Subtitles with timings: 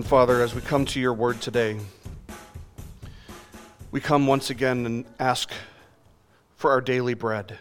[0.00, 1.78] And Father, as we come to your word today,
[3.90, 5.52] we come once again and ask
[6.56, 7.58] for our daily bread.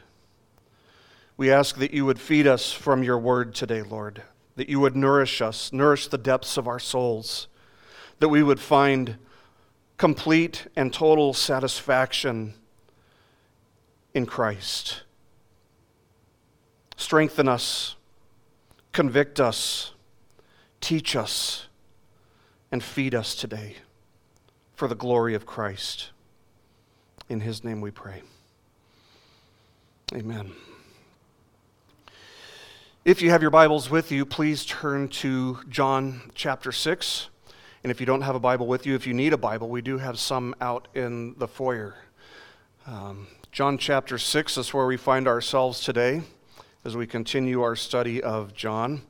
[1.35, 4.21] We ask that you would feed us from your word today, Lord,
[4.55, 7.49] that you would nourish us, nourish the depths of our souls,
[8.19, 9.17] that we would find
[9.97, 12.53] complete and total satisfaction
[14.13, 15.03] in Christ.
[16.95, 17.97] Strengthen us,
[18.93, 19.91] convict us,
[20.79, 21.65] teach us,
[22.71, 23.77] and feed us today
[24.73, 26.09] for the glory of Christ.
[27.27, 28.21] In his name we pray.
[30.13, 30.51] Amen.
[33.05, 37.29] If you have your Bibles with you, please turn to John chapter 6.
[37.83, 39.81] And if you don't have a Bible with you, if you need a Bible, we
[39.81, 41.95] do have some out in the foyer.
[42.85, 46.23] Um, John chapter 6 is where we find ourselves today
[46.83, 49.01] as we continue our study of John.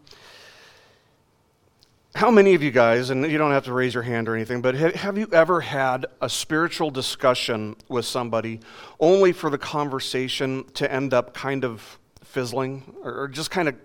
[2.15, 4.61] How many of you guys, and you don't have to raise your hand or anything,
[4.61, 8.61] but have you ever had a spiritual discussion with somebody
[8.99, 13.75] only for the conversation to end up kind of fizzling or just kind of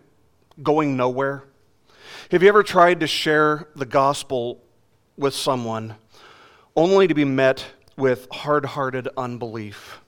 [0.62, 1.44] going nowhere?
[2.30, 4.62] Have you ever tried to share the gospel
[5.18, 5.96] with someone
[6.74, 7.66] only to be met
[7.98, 10.00] with hard hearted unbelief?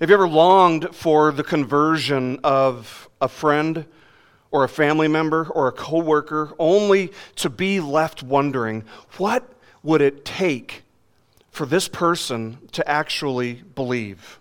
[0.00, 3.86] Have you ever longed for the conversion of a friend
[4.50, 8.84] or a family member or a coworker only to be left wondering,
[9.16, 9.48] what
[9.82, 10.82] would it take
[11.50, 14.40] for this person to actually believe?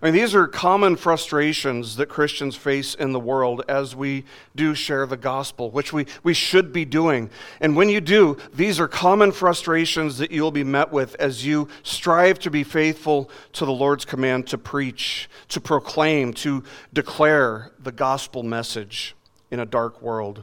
[0.00, 4.24] I mean, these are common frustrations that Christians face in the world as we
[4.56, 7.30] do share the gospel, which we, we should be doing.
[7.60, 11.68] And when you do, these are common frustrations that you'll be met with as you
[11.84, 17.92] strive to be faithful to the Lord's command to preach, to proclaim, to declare the
[17.92, 19.14] gospel message
[19.52, 20.42] in a dark world.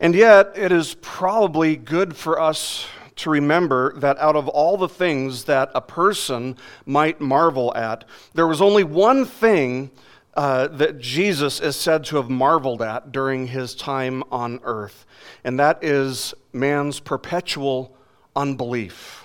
[0.00, 2.86] And yet, it is probably good for us
[3.16, 8.04] to remember that out of all the things that a person might marvel at,
[8.34, 9.90] there was only one thing
[10.34, 15.06] uh, that Jesus is said to have marveled at during his time on earth,
[15.44, 17.94] and that is man's perpetual
[18.34, 19.21] unbelief.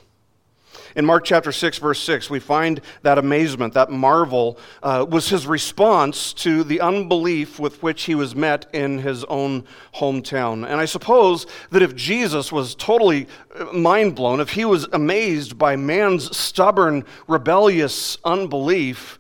[0.97, 5.45] In Mark chapter 6, verse 6, we find that amazement, that marvel, uh, was his
[5.45, 9.63] response to the unbelief with which he was met in his own
[9.93, 10.67] hometown.
[10.67, 15.55] And I suppose that if Jesus was totally uh, mind blown, if he was amazed
[15.55, 19.19] by man's stubborn, rebellious unbelief,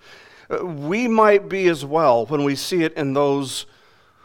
[0.49, 3.67] uh, we might be as well when we see it in those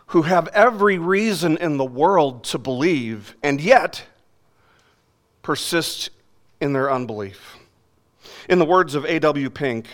[0.06, 4.04] who have every reason in the world to believe and yet
[5.42, 6.08] persist
[6.62, 7.56] in their unbelief.
[8.48, 9.50] In the words of A.W.
[9.50, 9.88] Pink,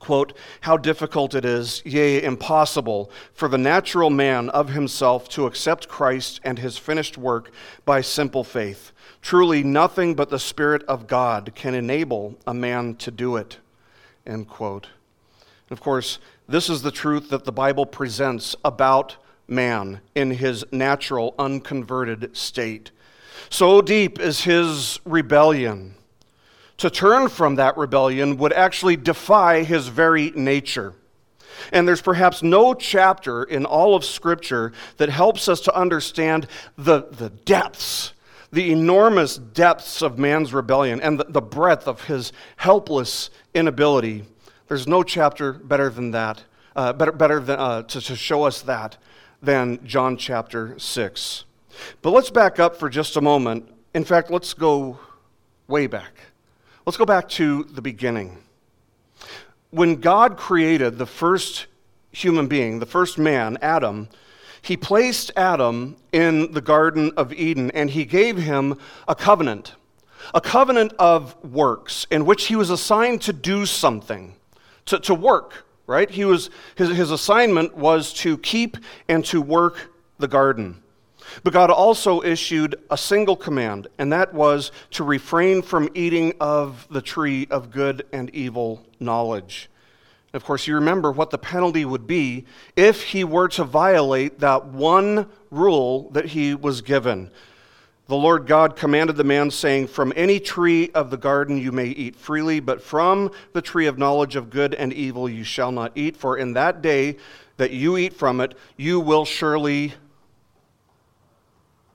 [0.00, 5.86] quote, How difficult it is, yea, impossible, for the natural man of himself to accept
[5.86, 7.50] Christ and his finished work
[7.84, 8.92] by simple faith.
[9.20, 13.58] Truly, nothing but the Spirit of God can enable a man to do it.
[14.26, 14.88] End quote.
[15.68, 16.18] And of course,
[16.48, 22.90] this is the truth that the Bible presents about man in his natural, unconverted state.
[23.50, 25.94] So deep is his rebellion.
[26.78, 30.94] To turn from that rebellion would actually defy his very nature.
[31.72, 37.08] And there's perhaps no chapter in all of Scripture that helps us to understand the,
[37.10, 38.12] the depths,
[38.52, 44.24] the enormous depths of man's rebellion and the, the breadth of his helpless inability.
[44.68, 46.44] There's no chapter better than that,
[46.76, 48.96] uh, better, better than, uh, to, to show us that
[49.42, 51.44] than John chapter 6.
[52.02, 53.68] But let's back up for just a moment.
[53.94, 54.98] In fact, let's go
[55.66, 56.20] way back.
[56.86, 58.38] Let's go back to the beginning.
[59.70, 61.66] When God created the first
[62.12, 64.08] human being, the first man, Adam,
[64.62, 69.74] he placed Adam in the Garden of Eden and he gave him a covenant,
[70.34, 74.34] a covenant of works in which he was assigned to do something,
[74.86, 76.10] to, to work, right?
[76.10, 78.76] He was, his, his assignment was to keep
[79.08, 80.82] and to work the garden.
[81.42, 86.86] But God also issued a single command, and that was to refrain from eating of
[86.90, 89.70] the tree of good and evil knowledge.
[90.34, 92.44] Of course, you remember what the penalty would be
[92.76, 97.30] if he were to violate that one rule that he was given.
[98.08, 101.88] The Lord God commanded the man, saying, From any tree of the garden you may
[101.88, 105.92] eat freely, but from the tree of knowledge of good and evil you shall not
[105.94, 107.16] eat, for in that day
[107.58, 109.92] that you eat from it, you will surely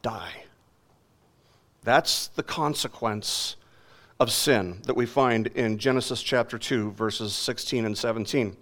[0.04, 0.44] die.
[1.84, 3.56] That's the consequence
[4.20, 8.56] of sin that we find in Genesis chapter 2, verses 16 and 17.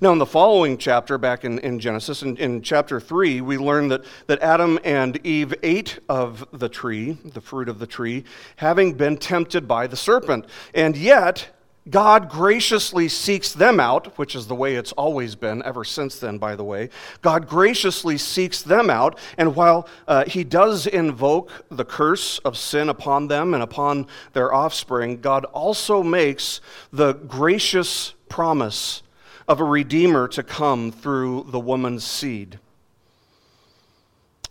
[0.00, 3.88] Now, in the following chapter, back in, in Genesis, in, in chapter 3, we learn
[3.88, 8.24] that, that Adam and Eve ate of the tree, the fruit of the tree,
[8.56, 10.46] having been tempted by the serpent.
[10.72, 11.48] And yet,
[11.90, 16.38] God graciously seeks them out, which is the way it's always been ever since then,
[16.38, 16.90] by the way.
[17.22, 22.88] God graciously seeks them out, and while uh, He does invoke the curse of sin
[22.88, 26.60] upon them and upon their offspring, God also makes
[26.92, 29.02] the gracious promise
[29.46, 32.58] of a Redeemer to come through the woman's seed.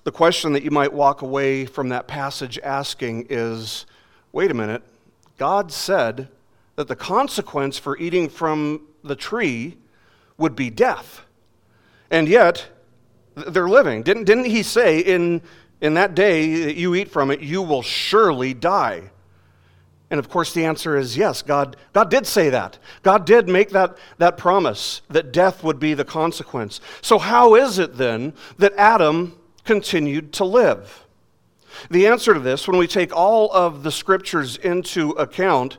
[0.04, 3.86] The question that you might walk away from that passage asking is
[4.32, 4.82] wait a minute,
[5.38, 6.30] God said
[6.78, 9.78] that the consequence for eating from the tree
[10.38, 11.26] would be death.
[12.10, 12.68] And yet,
[13.36, 14.04] they're living.
[14.04, 15.42] Didn't, didn't he say, in,
[15.82, 19.10] in that day that you eat from it, you will surely die?
[20.10, 22.78] And of course, the answer is yes, God, God did say that.
[23.02, 26.80] God did make that, that promise that death would be the consequence.
[27.02, 31.06] So, how is it then that Adam continued to live?
[31.92, 35.78] The answer to this, when we take all of the scriptures into account,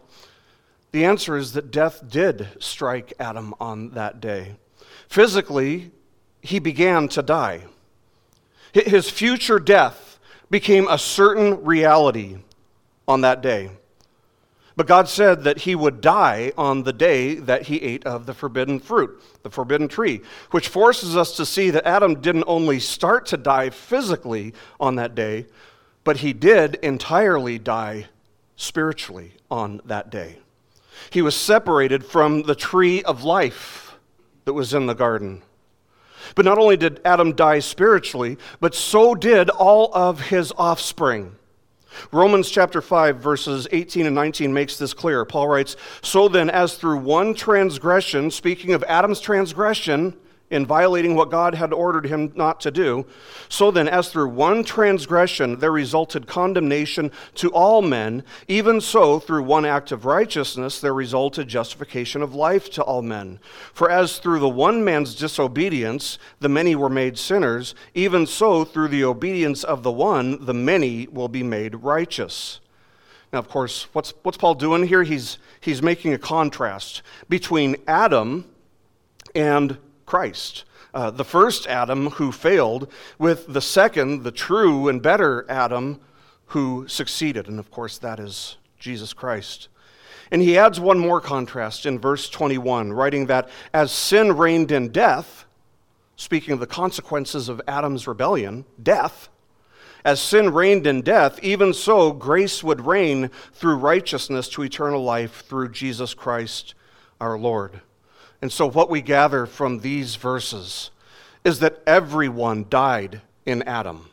[0.92, 4.56] the answer is that death did strike Adam on that day.
[5.08, 5.90] Physically,
[6.40, 7.64] he began to die.
[8.72, 10.18] His future death
[10.50, 12.38] became a certain reality
[13.06, 13.70] on that day.
[14.76, 18.34] But God said that he would die on the day that he ate of the
[18.34, 20.20] forbidden fruit, the forbidden tree,
[20.52, 25.16] which forces us to see that Adam didn't only start to die physically on that
[25.16, 25.46] day,
[26.04, 28.06] but he did entirely die
[28.54, 30.38] spiritually on that day.
[31.10, 33.98] He was separated from the tree of life
[34.44, 35.42] that was in the garden.
[36.34, 41.36] But not only did Adam die spiritually, but so did all of his offspring.
[42.12, 45.24] Romans chapter 5, verses 18 and 19 makes this clear.
[45.24, 50.14] Paul writes, So then, as through one transgression, speaking of Adam's transgression,
[50.50, 53.06] in violating what God had ordered him not to do.
[53.48, 59.42] So then, as through one transgression there resulted condemnation to all men, even so, through
[59.42, 63.40] one act of righteousness there resulted justification of life to all men.
[63.72, 68.88] For as through the one man's disobedience the many were made sinners, even so, through
[68.88, 72.60] the obedience of the one, the many will be made righteous.
[73.32, 75.02] Now, of course, what's, what's Paul doing here?
[75.02, 78.46] He's, he's making a contrast between Adam
[79.34, 79.76] and
[80.08, 80.64] Christ.
[80.94, 86.00] Uh, the first Adam who failed, with the second, the true and better Adam
[86.46, 87.46] who succeeded.
[87.46, 89.68] And of course, that is Jesus Christ.
[90.30, 94.88] And he adds one more contrast in verse 21, writing that as sin reigned in
[94.88, 95.44] death,
[96.16, 99.28] speaking of the consequences of Adam's rebellion, death,
[100.06, 105.44] as sin reigned in death, even so grace would reign through righteousness to eternal life
[105.46, 106.74] through Jesus Christ
[107.20, 107.82] our Lord.
[108.40, 110.90] And so, what we gather from these verses
[111.44, 114.10] is that everyone died in Adam.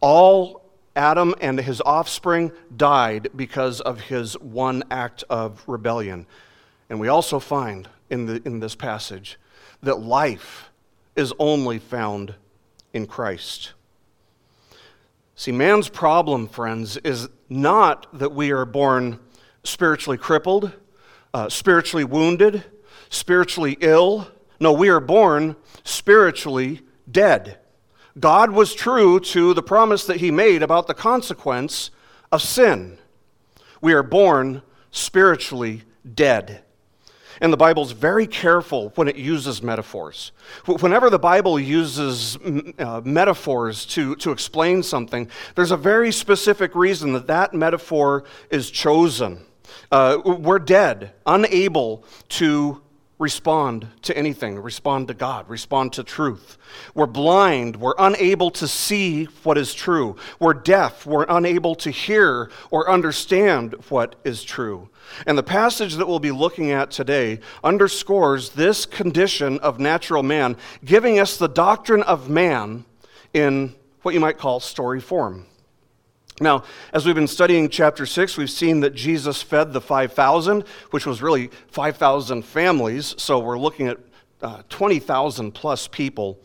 [0.00, 0.64] All
[0.96, 6.26] Adam and his offspring died because of his one act of rebellion.
[6.88, 9.38] And we also find in, the, in this passage
[9.82, 10.70] that life
[11.16, 12.34] is only found
[12.92, 13.72] in Christ.
[15.34, 19.18] See, man's problem, friends, is not that we are born
[19.64, 20.72] spiritually crippled,
[21.32, 22.62] uh, spiritually wounded,
[23.08, 24.28] spiritually ill.
[24.60, 27.58] No, we are born spiritually dead.
[28.18, 31.90] God was true to the promise that he made about the consequence
[32.30, 32.98] of sin.
[33.80, 35.82] We are born spiritually
[36.14, 36.62] dead.
[37.40, 40.30] And the Bible's very careful when it uses metaphors.
[40.66, 42.38] Whenever the Bible uses
[42.78, 48.70] uh, metaphors to, to explain something, there's a very specific reason that that metaphor is
[48.70, 49.44] chosen.
[49.90, 52.83] Uh, we're dead, unable to
[53.18, 56.58] respond to anything, respond to God, respond to truth.
[56.94, 60.16] We're blind, we're unable to see what is true.
[60.40, 64.88] We're deaf, we're unable to hear or understand what is true.
[65.26, 70.56] And the passage that we'll be looking at today underscores this condition of natural man,
[70.84, 72.84] giving us the doctrine of man
[73.32, 75.46] in what you might call story form.
[76.40, 81.06] Now, as we've been studying chapter 6, we've seen that Jesus fed the 5,000, which
[81.06, 83.98] was really 5,000 families, so we're looking at
[84.42, 86.40] uh, 20,000 plus people.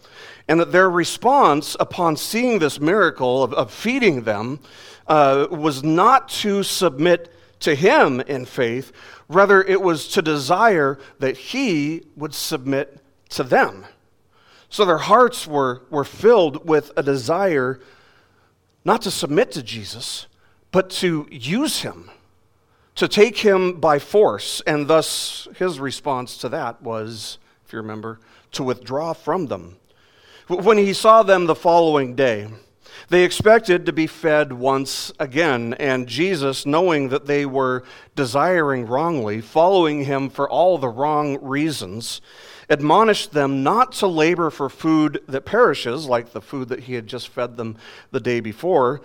[0.48, 4.60] And that their response upon seeing this miracle of, of feeding them
[5.08, 8.92] uh, was not to submit to Him in faith,
[9.28, 13.88] rather, it was to desire that He would submit to them.
[14.70, 17.80] So their hearts were, were filled with a desire
[18.86, 20.28] not to submit to Jesus,
[20.72, 22.10] but to use him,
[22.96, 24.62] to take him by force.
[24.68, 27.38] And thus, his response to that was
[27.70, 28.20] if you remember,
[28.52, 29.78] to withdraw from them.
[30.48, 32.48] When he saw them the following day,
[33.10, 37.84] they expected to be fed once again, and Jesus, knowing that they were
[38.16, 42.22] desiring wrongly, following him for all the wrong reasons,
[42.70, 47.08] admonished them not to labor for food that perishes, like the food that he had
[47.08, 47.78] just fed them
[48.12, 49.02] the day before,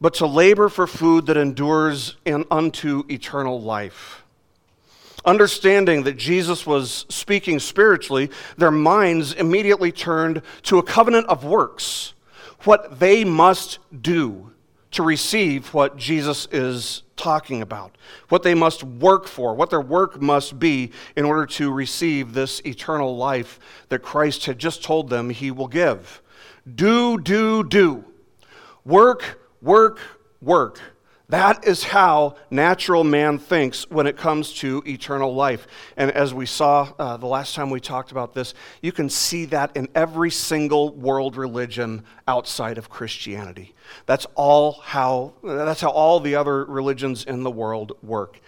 [0.00, 2.16] but to labor for food that endures
[2.50, 4.24] unto eternal life.
[5.24, 12.13] Understanding that Jesus was speaking spiritually, their minds immediately turned to a covenant of works,
[12.66, 14.50] what they must do
[14.92, 17.96] to receive what Jesus is talking about,
[18.28, 22.60] what they must work for, what their work must be in order to receive this
[22.64, 26.22] eternal life that Christ had just told them he will give.
[26.74, 28.04] Do, do, do.
[28.84, 29.98] Work, work,
[30.40, 30.80] work.
[31.34, 35.66] That is how natural man thinks when it comes to eternal life.
[35.96, 39.44] And as we saw uh, the last time we talked about this, you can see
[39.46, 43.74] that in every single world religion outside of Christianity.
[44.06, 48.40] That's all how, that's how all the other religions in the world work.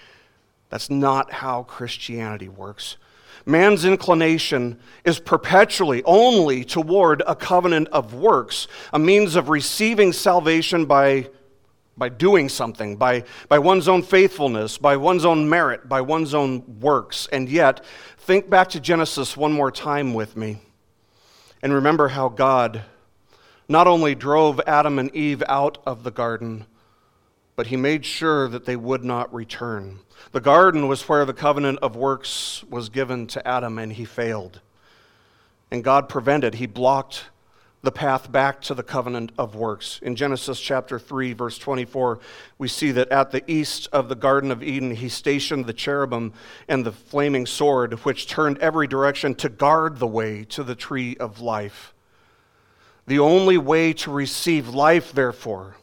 [0.69, 2.99] That's not how Christianity works.
[3.45, 10.87] Man's inclination is perpetually only toward a covenant of works, a means of receiving salvation
[10.87, 11.31] by
[11.97, 16.81] by doing something, by, by one's own faithfulness, by one's own merit, by one's own
[16.81, 17.27] works.
[17.33, 17.85] And yet,
[18.19, 20.59] think back to Genesis one more time with me
[21.63, 22.83] and remember how God
[23.69, 26.67] not only drove Adam and Eve out of the garden,
[27.57, 29.99] but he made sure that they would not return.
[30.33, 34.61] The garden was where the covenant of works was given to Adam, and he failed.
[35.71, 37.25] And God prevented, he blocked
[37.87, 40.01] the path back to the covenant of works.
[40.03, 42.19] In Genesis chapter 3, verse 24,
[42.59, 46.33] we see that at the east of the Garden of Eden, he stationed the cherubim
[46.67, 51.17] and the flaming sword, which turned every direction to guard the way to the tree
[51.19, 51.95] of life.
[53.07, 55.77] The only way to receive life, therefore,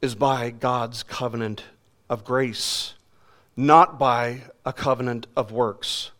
[0.00, 1.62] is by God's covenant
[2.08, 2.94] of grace,
[3.54, 6.10] not by a covenant of works.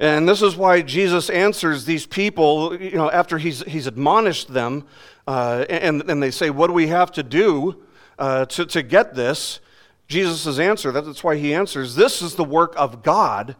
[0.00, 4.86] And this is why Jesus answers these people, you know, after he's, he's admonished them,
[5.26, 7.82] uh, and, and they say, What do we have to do
[8.18, 9.60] uh, to, to get this?
[10.08, 13.56] Jesus' answer, that's why he answers, This is the work of God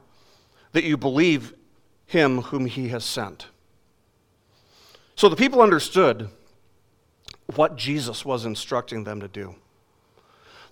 [0.72, 1.54] that you believe
[2.06, 3.46] him whom he has sent.
[5.16, 6.28] So the people understood
[7.54, 9.54] what Jesus was instructing them to do.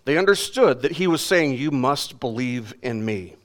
[0.04, 3.36] They understood that he was saying, You must believe in me.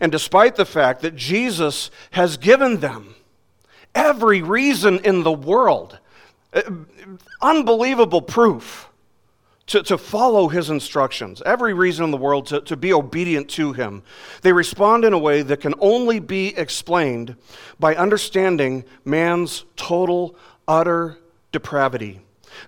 [0.00, 3.14] And despite the fact that Jesus has given them
[3.94, 5.98] every reason in the world,
[6.52, 6.62] uh,
[7.40, 8.88] unbelievable proof
[9.66, 13.72] to, to follow his instructions, every reason in the world to, to be obedient to
[13.72, 14.02] him,
[14.42, 17.36] they respond in a way that can only be explained
[17.78, 20.34] by understanding man's total,
[20.66, 21.18] utter
[21.52, 22.20] depravity,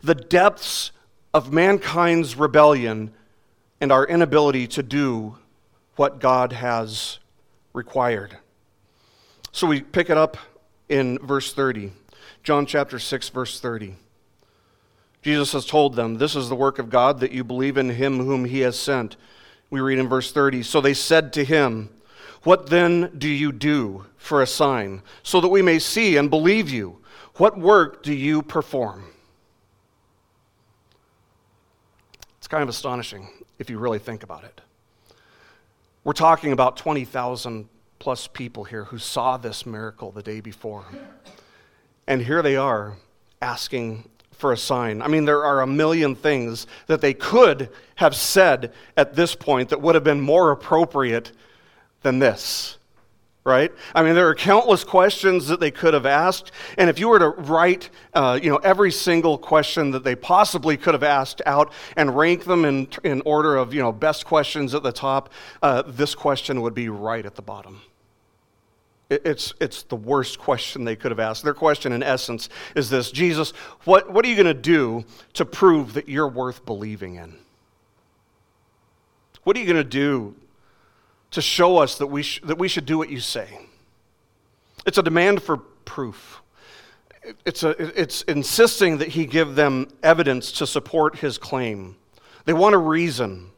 [0.02, 0.92] the depths
[1.34, 3.12] of mankind's rebellion,
[3.80, 5.36] and our inability to do
[5.96, 7.18] what God has
[7.72, 8.36] required.
[9.50, 10.36] So we pick it up
[10.88, 11.92] in verse 30.
[12.42, 13.96] John chapter 6, verse 30.
[15.22, 18.18] Jesus has told them, This is the work of God, that you believe in him
[18.18, 19.16] whom he has sent.
[19.70, 21.90] We read in verse 30 So they said to him,
[22.42, 26.70] What then do you do for a sign, so that we may see and believe
[26.70, 26.98] you?
[27.36, 29.04] What work do you perform?
[32.38, 34.60] It's kind of astonishing if you really think about it.
[36.04, 37.68] We're talking about 20,000
[37.98, 40.84] plus people here who saw this miracle the day before.
[42.08, 42.96] And here they are
[43.40, 45.00] asking for a sign.
[45.00, 49.68] I mean, there are a million things that they could have said at this point
[49.68, 51.30] that would have been more appropriate
[52.02, 52.78] than this
[53.44, 53.72] right?
[53.94, 57.18] I mean, there are countless questions that they could have asked, and if you were
[57.18, 61.72] to write, uh, you know, every single question that they possibly could have asked out
[61.96, 65.32] and rank them in, in order of, you know, best questions at the top,
[65.62, 67.80] uh, this question would be right at the bottom.
[69.10, 71.42] it's, it's the worst question they could have asked.
[71.42, 73.50] Their question, in essence, is this Jesus,
[73.84, 77.34] what, what are you going to do to prove that you're worth believing in?
[79.42, 80.36] What are you going to do
[81.32, 83.58] to show us that we, sh- that we should do what you say.
[84.86, 86.42] It's a demand for proof.
[87.44, 87.70] It's, a,
[88.00, 91.96] it's insisting that he give them evidence to support his claim.
[92.44, 93.50] They want a reason.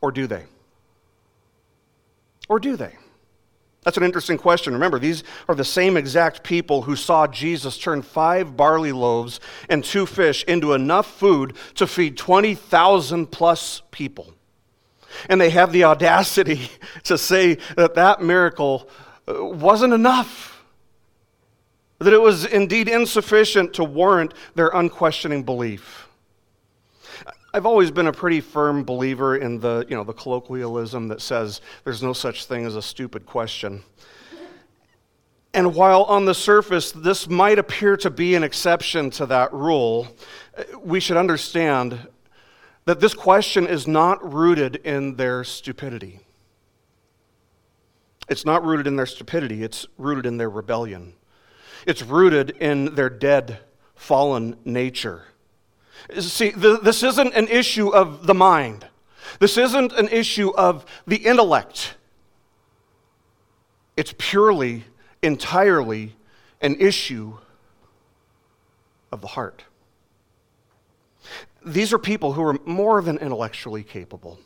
[0.00, 0.44] Or do they?
[2.48, 2.92] Or do they?
[3.84, 4.72] That's an interesting question.
[4.72, 9.84] Remember, these are the same exact people who saw Jesus turn five barley loaves and
[9.84, 14.33] two fish into enough food to feed 20,000 plus people.
[15.28, 16.68] And they have the audacity
[17.04, 18.88] to say that that miracle
[19.26, 20.64] uh, wasn't enough,
[21.98, 26.08] that it was indeed insufficient to warrant their unquestioning belief.
[27.54, 31.60] I've always been a pretty firm believer in the, you know, the colloquialism that says
[31.84, 33.84] there's no such thing as a stupid question.
[35.54, 40.08] And while on the surface this might appear to be an exception to that rule,
[40.80, 42.08] we should understand
[42.86, 46.20] that this question is not rooted in their stupidity.
[48.28, 51.14] It's not rooted in their stupidity, it's rooted in their rebellion.
[51.86, 53.58] It's rooted in their dead,
[53.94, 55.24] fallen nature.
[56.18, 58.86] See, this isn't an issue of the mind.
[59.38, 61.96] This isn't an issue of the intellect.
[63.96, 64.84] It's purely,
[65.22, 66.16] entirely
[66.60, 67.38] an issue
[69.12, 69.64] of the heart.
[71.64, 74.38] These are people who are more than intellectually capable.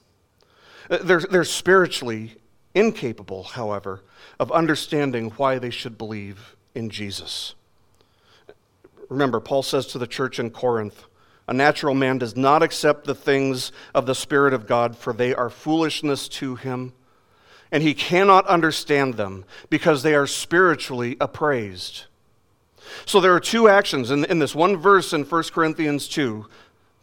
[0.90, 2.36] Uh, they're, they're spiritually
[2.74, 4.02] incapable, however,
[4.38, 7.54] of understanding why they should believe in Jesus.
[9.08, 11.04] Remember, Paul says to the church in Corinth,
[11.48, 15.34] a natural man does not accept the things of the Spirit of God, for they
[15.34, 16.92] are foolishness to him,
[17.72, 22.04] and he cannot understand them because they are spiritually appraised.
[23.06, 26.46] So there are two actions in, in this one verse in 1 Corinthians 2,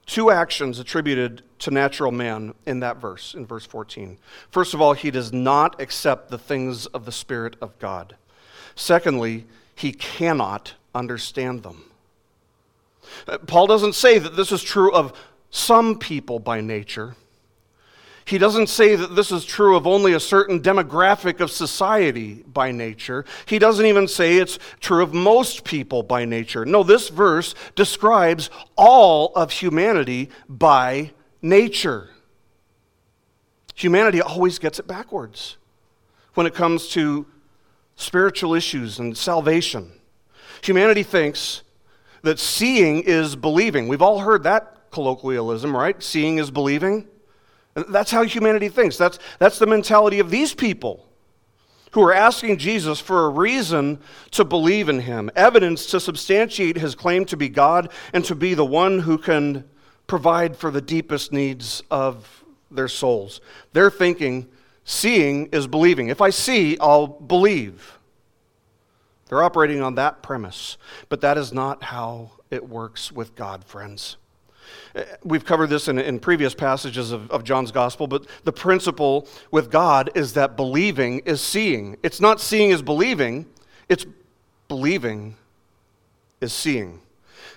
[0.06, 4.18] two actions attributed to natural man in that verse, in verse 14.
[4.50, 8.16] First of all, he does not accept the things of the Spirit of God.
[8.76, 11.86] Secondly, he cannot understand them.
[13.28, 15.14] Uh, Paul doesn't say that this is true of
[15.50, 17.16] some people by nature.
[18.26, 22.72] He doesn't say that this is true of only a certain demographic of society by
[22.72, 23.24] nature.
[23.46, 26.66] He doesn't even say it's true of most people by nature.
[26.66, 31.12] No, this verse describes all of humanity by
[31.44, 32.10] nature.
[33.76, 35.58] Humanity always gets it backwards
[36.34, 37.28] when it comes to
[37.96, 39.92] spiritual issues and salvation.
[40.64, 41.62] Humanity thinks
[42.24, 43.88] that seeing is believing.
[43.88, 46.02] We've all heard that colloquialism, right?
[46.02, 47.08] Seeing is believing.
[47.76, 48.98] That's how humanity thinks.
[48.98, 51.06] That's, that's the mentality of these people
[51.92, 54.00] who are asking Jesus for a reason
[54.32, 58.54] to believe in him, evidence to substantiate his claim to be God and to be
[58.54, 59.64] the one who can
[60.08, 63.42] provide for the deepest needs of their souls.
[63.74, 64.48] They're thinking,
[64.84, 66.10] seeing is believing.
[66.10, 67.98] If I see, I'll believe.
[69.28, 70.78] They're operating on that premise,
[71.10, 74.18] but that is not how it works with God, friends.
[75.24, 79.70] We've covered this in, in previous passages of, of John's gospel, but the principle with
[79.70, 81.98] God is that believing is seeing.
[82.02, 83.46] It's not seeing is believing,
[83.90, 84.06] it's
[84.68, 85.36] believing
[86.40, 87.02] is seeing.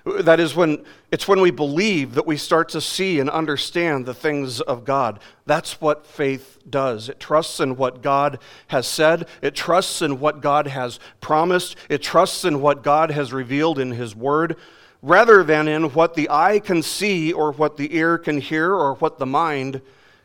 [0.05, 4.14] That is when it's when we believe that we start to see and understand the
[4.14, 5.20] things of God.
[5.46, 7.09] That's what faith does.
[7.09, 12.03] It trusts in what God has said, it trusts in what God has promised, it
[12.03, 14.57] trusts in what God has revealed in His Word,
[15.02, 18.94] rather than in what the eye can see or what the ear can hear or
[18.94, 19.80] what the mind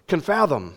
[0.08, 0.76] can fathom.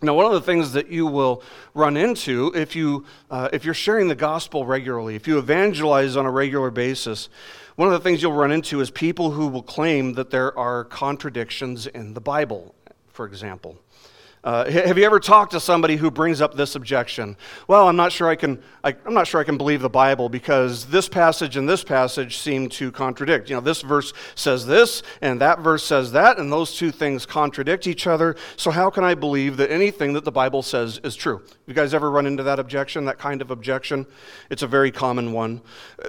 [0.00, 1.42] Now, one of the things that you will
[1.74, 6.24] run into if, you, uh, if you're sharing the gospel regularly, if you evangelize on
[6.24, 7.28] a regular basis,
[7.74, 10.84] one of the things you'll run into is people who will claim that there are
[10.84, 12.76] contradictions in the Bible,
[13.08, 13.76] for example.
[14.44, 17.36] Uh, have you ever talked to somebody who brings up this objection?
[17.66, 18.62] Well, I'm not sure I can.
[18.84, 22.38] I, am not sure I can believe the Bible because this passage and this passage
[22.38, 23.50] seem to contradict.
[23.50, 27.26] You know, this verse says this, and that verse says that, and those two things
[27.26, 28.36] contradict each other.
[28.56, 31.42] So how can I believe that anything that the Bible says is true?
[31.66, 33.04] You guys ever run into that objection?
[33.06, 34.06] That kind of objection?
[34.50, 35.60] It's a very common one.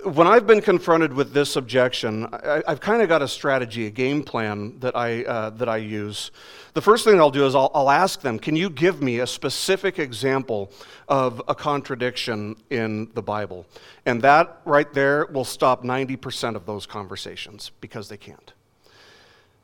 [0.04, 3.90] When I've been confronted with this objection, I, have kind of got a strategy, a
[3.90, 6.32] game plan that I uh, that I use.
[6.80, 9.28] The first thing I'll do is I'll, I'll ask them, can you give me a
[9.28, 10.72] specific example
[11.10, 13.66] of a contradiction in the Bible?
[14.06, 18.54] And that right there will stop 90% of those conversations because they can't.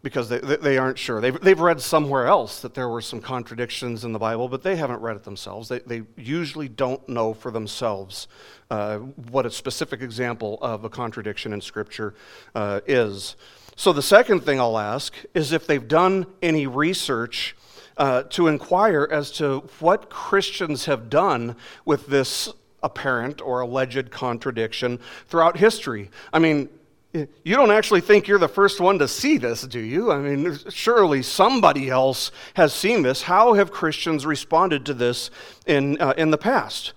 [0.01, 1.21] Because they, they aren't sure.
[1.21, 4.75] They've, they've read somewhere else that there were some contradictions in the Bible, but they
[4.75, 5.69] haven't read it themselves.
[5.69, 8.27] They, they usually don't know for themselves
[8.69, 12.13] uh, what a specific example of a contradiction in Scripture
[12.55, 13.37] uh, is.
[13.77, 17.55] So, the second thing I'll ask is if they've done any research
[17.97, 22.51] uh, to inquire as to what Christians have done with this
[22.83, 26.09] apparent or alleged contradiction throughout history.
[26.31, 26.69] I mean,
[27.13, 30.11] you don't actually think you're the first one to see this, do you?
[30.11, 33.23] I mean, surely somebody else has seen this.
[33.23, 35.31] How have Christians responded to this
[35.65, 36.93] in, uh, in the past?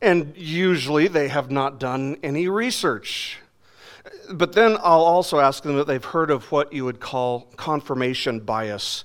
[0.00, 3.39] And usually they have not done any research.
[4.32, 8.40] But then I'll also ask them that they've heard of what you would call confirmation
[8.40, 9.04] bias.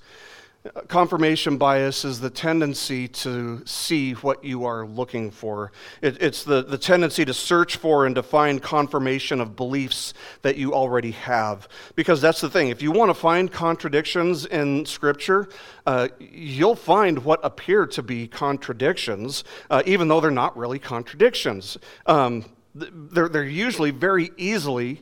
[0.87, 5.71] Confirmation bias is the tendency to see what you are looking for.
[6.01, 10.57] It, it's the, the tendency to search for and to find confirmation of beliefs that
[10.57, 11.67] you already have.
[11.95, 12.69] Because that's the thing.
[12.69, 15.49] If you want to find contradictions in Scripture,
[15.85, 21.77] uh, you'll find what appear to be contradictions, uh, even though they're not really contradictions.
[22.07, 25.01] Um, they're, they're usually very easily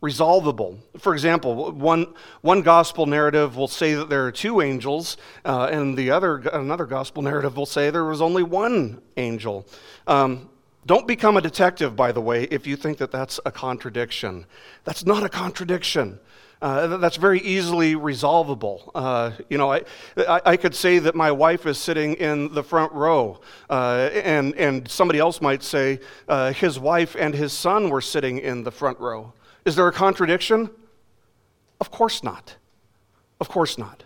[0.00, 0.78] resolvable.
[0.98, 5.96] For example, one, one gospel narrative will say that there are two angels, uh, and
[5.96, 9.66] the other, another gospel narrative will say there was only one angel.
[10.06, 10.50] Um,
[10.84, 14.44] don't become a detective, by the way, if you think that that's a contradiction.
[14.84, 16.18] That's not a contradiction.
[16.64, 18.90] Uh, that's very easily resolvable.
[18.94, 19.82] Uh, you know, I,
[20.16, 24.54] I, I, could say that my wife is sitting in the front row, uh, and,
[24.54, 28.70] and somebody else might say uh, his wife and his son were sitting in the
[28.70, 29.34] front row.
[29.66, 30.70] Is there a contradiction?
[31.82, 32.56] Of course not.
[33.40, 34.04] Of course not.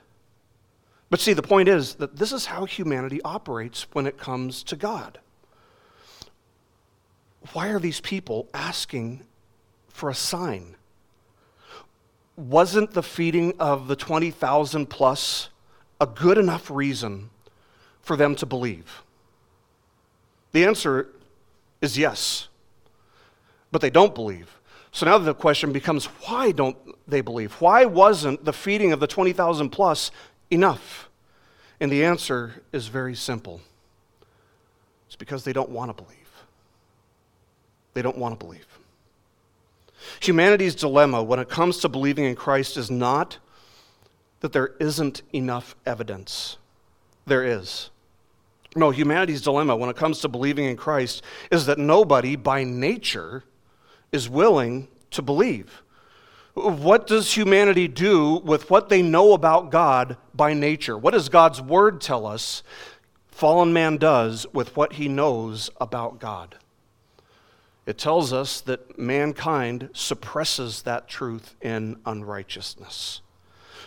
[1.11, 4.75] But see, the point is that this is how humanity operates when it comes to
[4.75, 5.21] God.
[7.53, 9.23] Why are these people asking
[9.91, 10.75] for a sign?
[12.39, 15.49] Wasn't the feeding of the 20,000 plus
[16.01, 17.31] a good enough reason
[18.01, 19.03] for them to believe?
[20.53, 21.09] The answer
[21.81, 22.47] is yes.
[23.73, 24.61] But they don't believe.
[24.93, 26.77] So now the question becomes why don't
[27.09, 27.55] they believe?
[27.55, 30.13] Why wasn't the feeding of the 20,000 plus
[30.49, 31.11] enough?
[31.81, 33.61] And the answer is very simple
[35.09, 36.45] it's because they don't want to believe.
[37.95, 38.78] They don't want to believe.
[40.21, 43.39] Humanity's dilemma when it comes to believing in Christ is not
[44.41, 46.59] that there isn't enough evidence.
[47.27, 47.91] There is.
[48.77, 53.45] No, humanity's dilemma when it comes to believing in Christ is that nobody by nature
[54.13, 55.83] is willing to believe.
[56.55, 60.99] What does humanity do with what they know about God by nature?
[60.99, 62.63] What does God's word tell us
[63.29, 66.57] fallen man does with what he knows about God?
[67.89, 73.23] It tells us that mankind suppresses that truth in unrighteousness.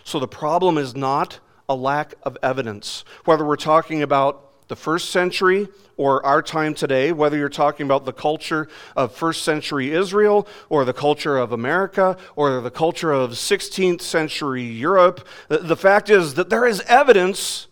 [0.04, 3.06] So the problem is not a lack of evidence.
[3.26, 8.06] Whether we're talking about the first century or our time today, whether you're talking about
[8.06, 13.34] the culture of first century Israel or the culture of America or the culture of
[13.34, 17.68] 16th century Europe, the fact is that there is evidence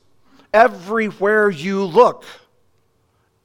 [0.53, 2.23] everywhere you look.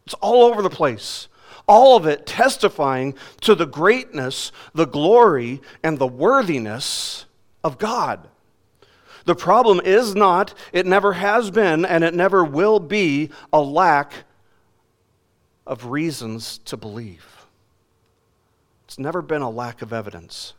[0.05, 1.29] It's all over the place.
[1.67, 7.25] All of it testifying to the greatness, the glory, and the worthiness
[7.63, 8.29] of God.
[9.25, 14.13] The problem is not, it never has been, and it never will be a lack
[15.67, 17.25] of reasons to believe.
[18.85, 20.53] It's never been a lack of evidence.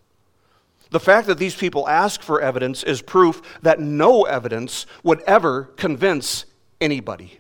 [0.89, 5.65] The fact that these people ask for evidence is proof that no evidence would ever
[5.76, 6.46] convince
[6.82, 7.39] anybody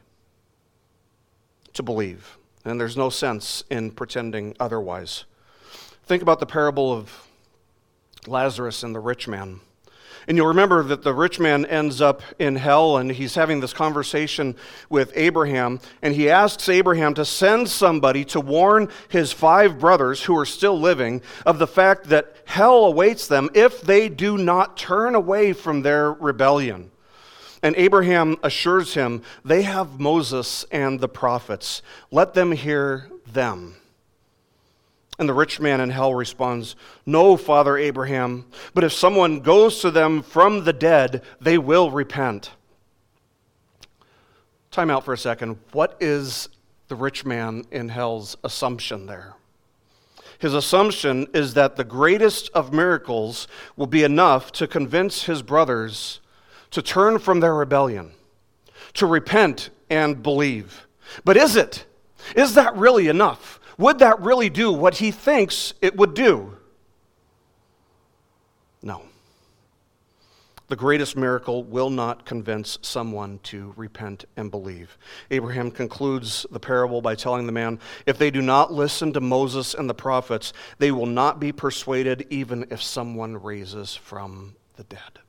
[1.73, 2.37] to believe.
[2.65, 5.25] And there's no sense in pretending otherwise.
[6.05, 7.27] Think about the parable of
[8.27, 9.59] Lazarus and the rich man.
[10.27, 13.73] And you'll remember that the rich man ends up in hell and he's having this
[13.73, 14.55] conversation
[14.89, 15.79] with Abraham.
[16.01, 20.79] And he asks Abraham to send somebody to warn his five brothers who are still
[20.79, 25.83] living of the fact that hell awaits them if they do not turn away from
[25.83, 26.89] their rebellion.
[27.65, 31.81] And Abraham assures him, They have Moses and the prophets.
[32.11, 33.77] Let them hear them.
[35.17, 36.75] And the rich man in hell responds,
[37.07, 42.51] No, Father Abraham, but if someone goes to them from the dead, they will repent.
[44.69, 45.57] Time out for a second.
[45.71, 46.49] What is
[46.87, 49.33] the rich man in hell's assumption there?
[50.37, 56.19] His assumption is that the greatest of miracles will be enough to convince his brothers
[56.75, 58.11] to turn from their rebellion,
[58.93, 60.85] to repent and believe.
[61.23, 61.85] But is it?
[62.35, 63.61] Is that really enough?
[63.77, 66.57] Would that really do what he thinks it would do?
[68.83, 69.03] No.
[70.67, 74.97] The greatest miracle will not convince someone to repent and believe.
[75.31, 79.75] Abraham concludes the parable by telling the man if they do not listen to Moses
[79.75, 85.19] and the prophets, they will not be persuaded even if someone raises from the dead.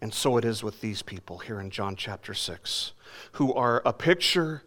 [0.00, 2.92] And so it is with these people here in John chapter 6,
[3.32, 4.62] who are a picture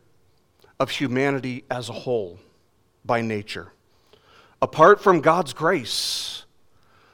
[0.79, 2.39] of humanity as a whole
[3.03, 3.73] by nature.
[4.61, 6.45] Apart from God's grace,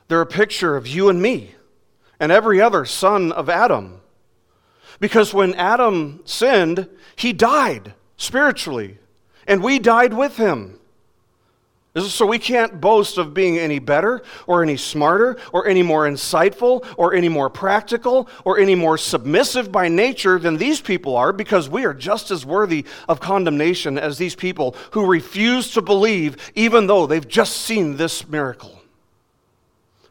[0.08, 1.56] they're a picture of you and me
[2.20, 4.02] and every other son of Adam.
[5.00, 8.98] Because when Adam sinned, he died spiritually,
[9.48, 10.79] and we died with him.
[12.08, 16.86] So we can't boast of being any better or any smarter or any more insightful
[16.98, 21.70] or any more practical or any more submissive by nature than these people are because
[21.70, 26.88] we are just as worthy of condemnation as these people who refuse to believe even
[26.88, 28.82] though they've just seen this miracle.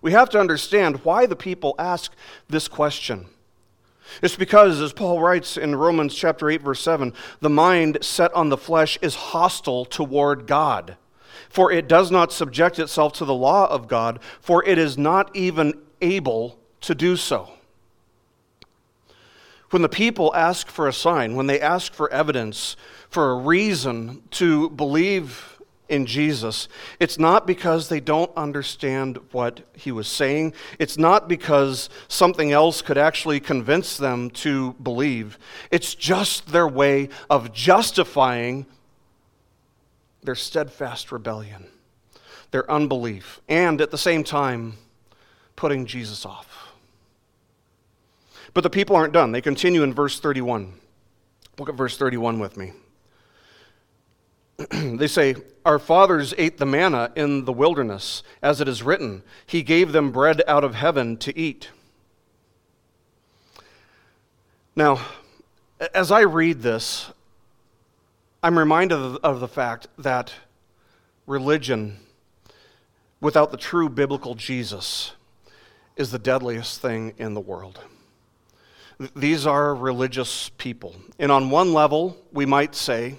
[0.01, 2.13] We have to understand why the people ask
[2.49, 3.27] this question.
[4.23, 8.49] It's because, as Paul writes in Romans chapter 8, verse 7, the mind set on
[8.49, 10.97] the flesh is hostile toward God.
[11.49, 15.35] For it does not subject itself to the law of God, for it is not
[15.35, 17.51] even able to do so.
[19.71, 22.77] When the people ask for a sign, when they ask for evidence,
[23.11, 25.59] for a reason to believe
[25.89, 26.69] in Jesus,
[27.01, 30.55] it's not because they don't understand what he was saying.
[30.79, 35.39] It's not because something else could actually convince them to believe.
[35.71, 38.67] It's just their way of justifying
[40.29, 41.67] their steadfast rebellion,
[42.51, 44.75] their unbelief, and at the same time,
[45.57, 46.75] putting Jesus off.
[48.53, 49.33] But the people aren't done.
[49.33, 50.75] They continue in verse 31.
[51.59, 52.73] Look at verse 31 with me.
[54.71, 59.63] they say, Our fathers ate the manna in the wilderness, as it is written, He
[59.63, 61.71] gave them bread out of heaven to eat.
[64.77, 65.01] Now,
[65.95, 67.13] as I read this,
[68.41, 70.33] I'm reminded of the fact that
[71.27, 71.99] religion
[73.21, 75.13] without the true biblical Jesus
[75.97, 77.81] is the deadliest thing in the world.
[79.17, 80.95] These are religious people.
[81.19, 83.17] And on one level, we might say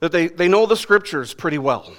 [0.00, 1.92] that they, they know the scriptures pretty well.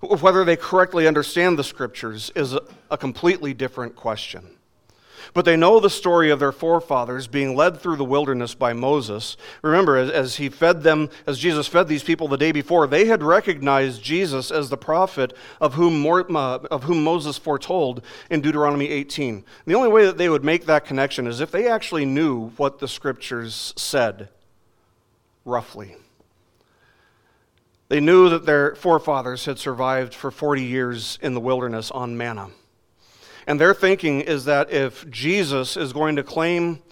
[0.00, 4.56] Whether they correctly understand the scriptures is a, a completely different question.
[5.32, 9.36] But they know the story of their forefathers being led through the wilderness by Moses.
[9.62, 13.06] Remember, as, as, he fed them, as Jesus fed these people the day before, they
[13.06, 18.88] had recognized Jesus as the prophet of whom, uh, of whom Moses foretold in Deuteronomy
[18.88, 19.44] 18.
[19.66, 22.78] The only way that they would make that connection is if they actually knew what
[22.78, 24.28] the scriptures said,
[25.44, 25.96] roughly.
[27.88, 32.50] They knew that their forefathers had survived for 40 years in the wilderness on manna.
[33.46, 36.82] And their thinking is that if Jesus is going to claim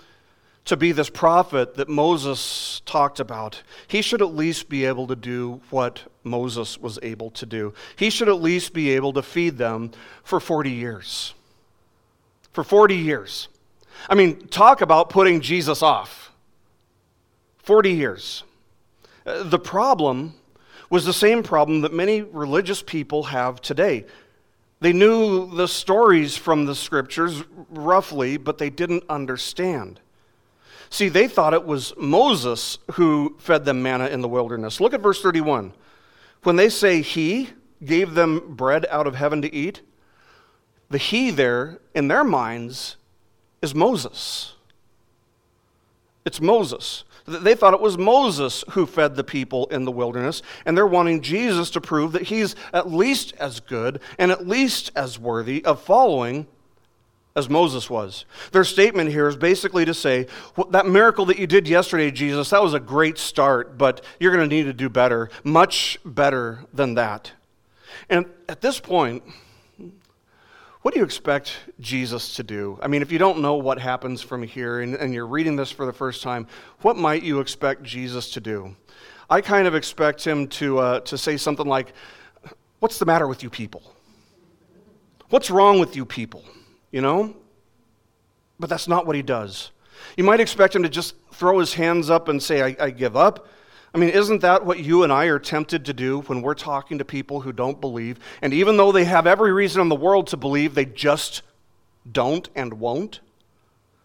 [0.64, 5.16] to be this prophet that Moses talked about, he should at least be able to
[5.16, 7.74] do what Moses was able to do.
[7.96, 9.90] He should at least be able to feed them
[10.22, 11.34] for 40 years.
[12.52, 13.48] For 40 years.
[14.08, 16.32] I mean, talk about putting Jesus off.
[17.58, 18.44] 40 years.
[19.24, 20.34] Uh, the problem
[20.90, 24.04] was the same problem that many religious people have today.
[24.82, 30.00] They knew the stories from the scriptures roughly, but they didn't understand.
[30.90, 34.80] See, they thought it was Moses who fed them manna in the wilderness.
[34.80, 35.72] Look at verse 31.
[36.42, 37.50] When they say he
[37.84, 39.82] gave them bread out of heaven to eat,
[40.90, 42.96] the he there, in their minds,
[43.62, 44.54] is Moses.
[46.24, 47.04] It's Moses.
[47.26, 51.20] They thought it was Moses who fed the people in the wilderness, and they're wanting
[51.20, 55.80] Jesus to prove that he's at least as good and at least as worthy of
[55.80, 56.46] following
[57.34, 58.24] as Moses was.
[58.52, 60.26] Their statement here is basically to say,
[60.70, 64.48] that miracle that you did yesterday, Jesus, that was a great start, but you're going
[64.48, 67.32] to need to do better, much better than that.
[68.10, 69.22] And at this point,
[70.82, 72.78] what do you expect Jesus to do?
[72.82, 75.70] I mean, if you don't know what happens from here and, and, you're reading this
[75.70, 76.48] for the first time,
[76.80, 78.74] what might you expect Jesus to do?
[79.30, 81.92] I kind of expect him to, uh, to say something like,
[82.80, 83.80] What's the matter with you people?
[85.30, 86.42] What's wrong with you people?
[86.90, 87.36] You know?
[88.58, 89.70] But that's not what he does.
[90.16, 93.16] You might expect him to just throw his hands up and say, I, I give
[93.16, 93.46] up.
[93.94, 96.98] I mean, isn't that what you and I are tempted to do when we're talking
[96.98, 98.18] to people who don't believe?
[98.40, 101.42] And even though they have every reason in the world to believe, they just
[102.10, 103.20] don't and won't?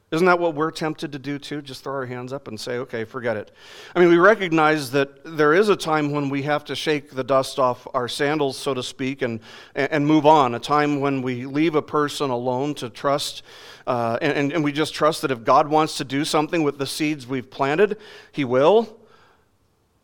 [0.10, 1.62] Isn't that what we're tempted to do too?
[1.62, 3.52] Just throw our hands up and say, okay, forget it.
[3.94, 7.26] I mean, we recognize that there is a time when we have to shake the
[7.26, 9.42] dust off our sandals, so to speak, and,
[9.76, 10.56] and move on.
[10.56, 13.44] A time when we leave a person alone to trust,
[13.86, 16.88] uh, and, and we just trust that if God wants to do something with the
[16.88, 17.98] seeds we've planted,
[18.32, 18.98] He will.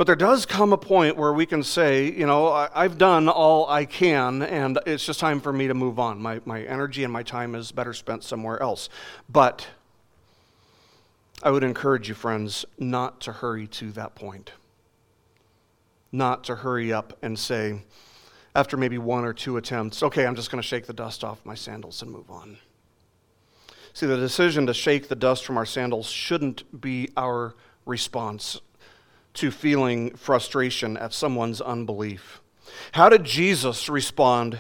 [0.04, 3.70] But there does come a point where we can say, you know, I've done all
[3.70, 6.22] I can, and it's just time for me to move on.
[6.22, 8.89] My, my energy and my time is better spent somewhere else.
[9.30, 9.66] But
[11.42, 14.52] I would encourage you, friends, not to hurry to that point.
[16.12, 17.84] Not to hurry up and say,
[18.54, 21.46] after maybe one or two attempts, okay, I'm just going to shake the dust off
[21.46, 22.58] my sandals and move on.
[23.94, 28.60] See, the decision to shake the dust from our sandals shouldn't be our response
[29.36, 32.41] to feeling frustration at someone's unbelief.
[32.93, 34.60] How did Jesus respond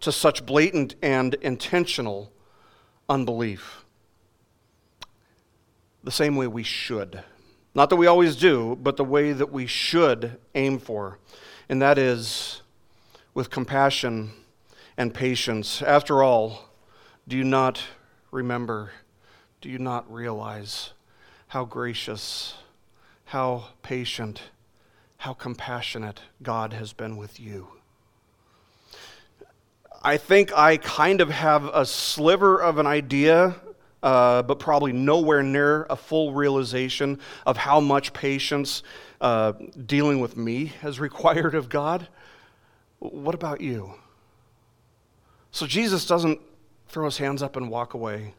[0.00, 2.32] to such blatant and intentional
[3.08, 3.84] unbelief?
[6.02, 7.22] The same way we should.
[7.74, 11.18] Not that we always do, but the way that we should aim for.
[11.68, 12.62] And that is
[13.32, 14.32] with compassion
[14.96, 15.82] and patience.
[15.82, 16.68] After all,
[17.26, 17.82] do you not
[18.30, 18.92] remember?
[19.60, 20.92] Do you not realize
[21.48, 22.54] how gracious,
[23.24, 24.42] how patient,
[25.18, 27.68] how compassionate God has been with you?
[30.02, 33.56] I think I kind of have a sliver of an idea,
[34.02, 38.82] uh, but probably nowhere near a full realization of how much patience
[39.22, 39.54] uh,
[39.86, 42.08] dealing with me has required of God.
[42.98, 43.94] What about you?
[45.50, 46.40] So Jesus doesn't
[46.88, 48.34] throw his hands up and walk away.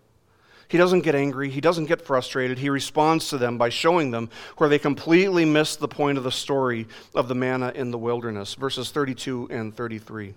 [0.68, 1.50] He doesn't get angry.
[1.50, 2.58] He doesn't get frustrated.
[2.58, 6.32] He responds to them by showing them where they completely missed the point of the
[6.32, 8.56] story of the manna in the wilderness.
[8.56, 10.34] Verses 32 and 33.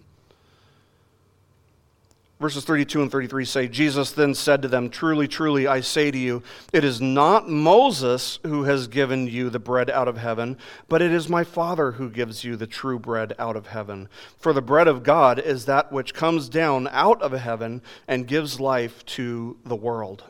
[2.40, 6.18] Verses 32 and 33 say, Jesus then said to them, Truly, truly, I say to
[6.18, 10.56] you, it is not Moses who has given you the bread out of heaven,
[10.88, 14.08] but it is my Father who gives you the true bread out of heaven.
[14.38, 18.60] For the bread of God is that which comes down out of heaven and gives
[18.60, 20.22] life to the world.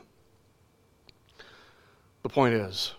[2.22, 2.94] The point is,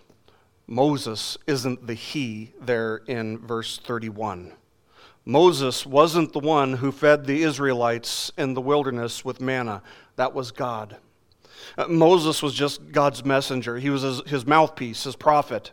[0.68, 4.52] Moses isn't the he there in verse 31.
[5.24, 9.82] Moses wasn't the one who fed the Israelites in the wilderness with manna,
[10.16, 10.96] that was God.
[11.76, 13.78] Uh, Moses was just God's messenger.
[13.78, 15.72] He was his, his, mouthpiece, his prophet.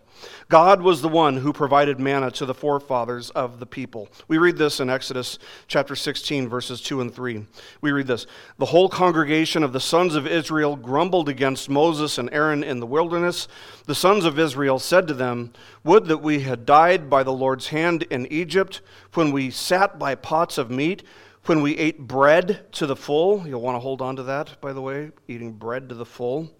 [0.49, 4.09] God was the one who provided manna to the forefathers of the people.
[4.27, 7.45] We read this in Exodus chapter 16, verses 2 and 3.
[7.81, 8.25] We read this
[8.57, 12.87] The whole congregation of the sons of Israel grumbled against Moses and Aaron in the
[12.87, 13.47] wilderness.
[13.85, 17.67] The sons of Israel said to them, Would that we had died by the Lord's
[17.67, 18.81] hand in Egypt,
[19.13, 21.03] when we sat by pots of meat
[21.47, 24.73] when we ate bread to the full, you'll want to hold on to that, by
[24.73, 26.51] the way, eating bread to the full.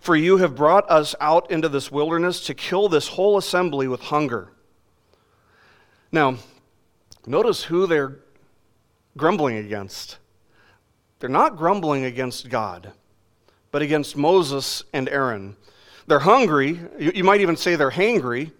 [0.00, 4.00] For you have brought us out into this wilderness to kill this whole assembly with
[4.00, 4.52] hunger.
[6.10, 6.36] Now,
[7.26, 8.18] notice who they're
[9.16, 10.18] grumbling against.
[11.20, 12.92] They're not grumbling against God,
[13.70, 15.56] but against Moses and Aaron.
[16.06, 16.80] They're hungry.
[16.98, 18.50] You, might even say they're hangry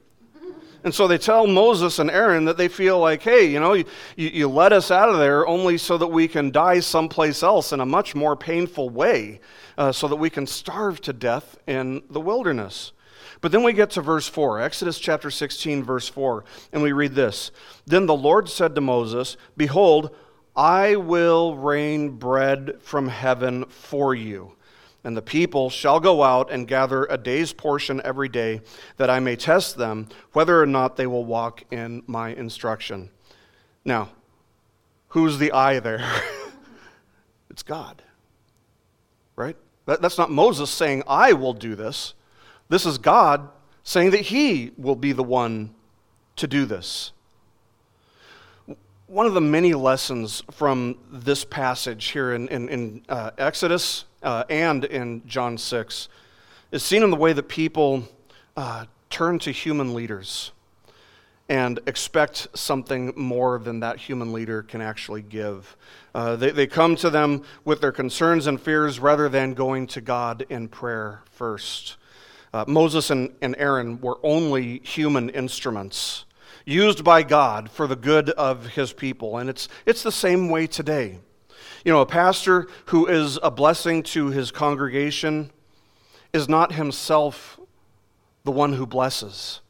[0.85, 3.85] and so they tell Moses and Aaron that they feel like, hey, you know, you,
[4.17, 7.81] you let us out of there only so that we can die someplace else in
[7.81, 9.41] a much more painful way,
[9.79, 12.93] uh, so that we can starve to death in the wilderness.
[13.41, 17.15] But then we get to verse 4, Exodus chapter 16, verse 4, and we read
[17.15, 17.51] this
[17.87, 20.15] Then the Lord said to Moses, Behold,
[20.55, 24.55] I will rain bread from heaven for you
[25.05, 28.61] and the people shall go out and gather a day's portion every day,
[28.97, 33.11] that I may test them whether or not they will walk in my instruction.
[33.85, 34.11] Now,
[35.09, 36.05] who's the I there?
[37.51, 38.03] it's God.
[39.35, 39.57] Right?
[39.87, 42.15] That, that's not Moses saying, I will do this.
[42.69, 43.49] This is God
[43.83, 45.75] saying that he will be the one
[46.37, 47.13] to do this.
[49.13, 54.45] One of the many lessons from this passage here in, in, in uh, Exodus uh,
[54.49, 56.09] and in John 6
[56.71, 58.09] is seen in the way that people
[58.57, 60.53] uh, turn to human leaders
[61.51, 65.77] and expect something more than that human leader can actually give.
[66.15, 70.01] Uh, they, they come to them with their concerns and fears rather than going to
[70.01, 71.99] God in prayer first.
[72.55, 76.25] Uh, Moses and, and Aaron were only human instruments
[76.65, 80.67] used by God for the good of his people, and it's, it's the same way
[80.67, 81.19] today.
[81.85, 85.51] You know, a pastor who is a blessing to his congregation
[86.33, 87.59] is not himself
[88.45, 89.61] the one who blesses.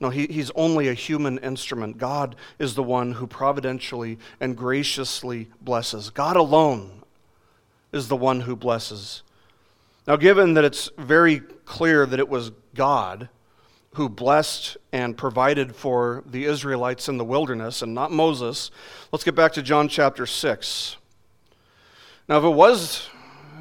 [0.00, 1.98] No, he, he's only a human instrument.
[1.98, 6.08] God is the one who providentially and graciously blesses.
[6.08, 7.02] God alone
[7.92, 9.22] is the one who blesses.
[10.06, 13.28] Now, given that it's very clear that it was God
[13.94, 18.70] who blessed and provided for the Israelites in the wilderness and not Moses,
[19.10, 20.96] let's get back to John chapter 6.
[22.28, 23.08] Now, if it was,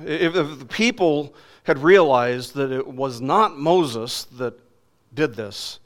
[0.06, 4.60] if, the people had realized that it was not Moses that
[5.14, 5.80] did this,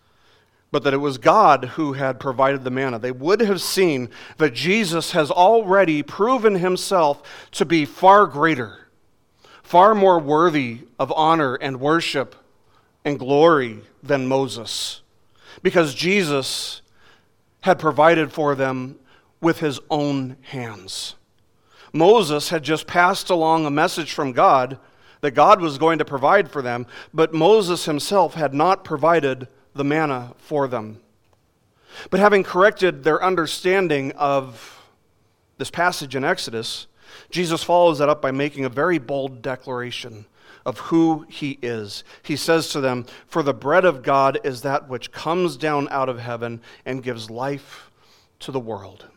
[0.72, 4.54] but that it was God who had provided the manna, they would have seen that
[4.54, 7.22] Jesus has already proven himself
[7.52, 8.88] to be far greater,
[9.62, 12.36] far more worthy of honor and worship
[13.06, 15.02] and glory than Moses,
[15.62, 16.82] because Jesus
[17.62, 19.00] had provided for them
[19.42, 21.16] with his own hands.
[21.94, 24.78] Moses had just passed along a message from God
[25.22, 29.84] that God was going to provide for them, but Moses himself had not provided the
[29.84, 31.00] manna for them.
[32.10, 34.82] But having corrected their understanding of
[35.58, 36.88] this passage in Exodus,
[37.30, 40.26] Jesus follows that up by making a very bold declaration
[40.66, 42.04] of who he is.
[42.22, 46.10] He says to them, For the bread of God is that which comes down out
[46.10, 47.92] of heaven and gives life
[48.40, 49.08] to the world.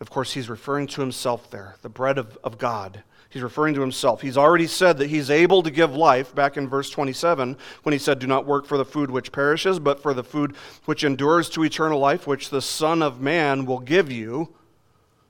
[0.00, 3.02] Of course, he's referring to himself there, the bread of, of God.
[3.30, 4.22] He's referring to himself.
[4.22, 7.98] He's already said that he's able to give life back in verse 27 when he
[7.98, 11.50] said, Do not work for the food which perishes, but for the food which endures
[11.50, 14.54] to eternal life, which the Son of Man will give you.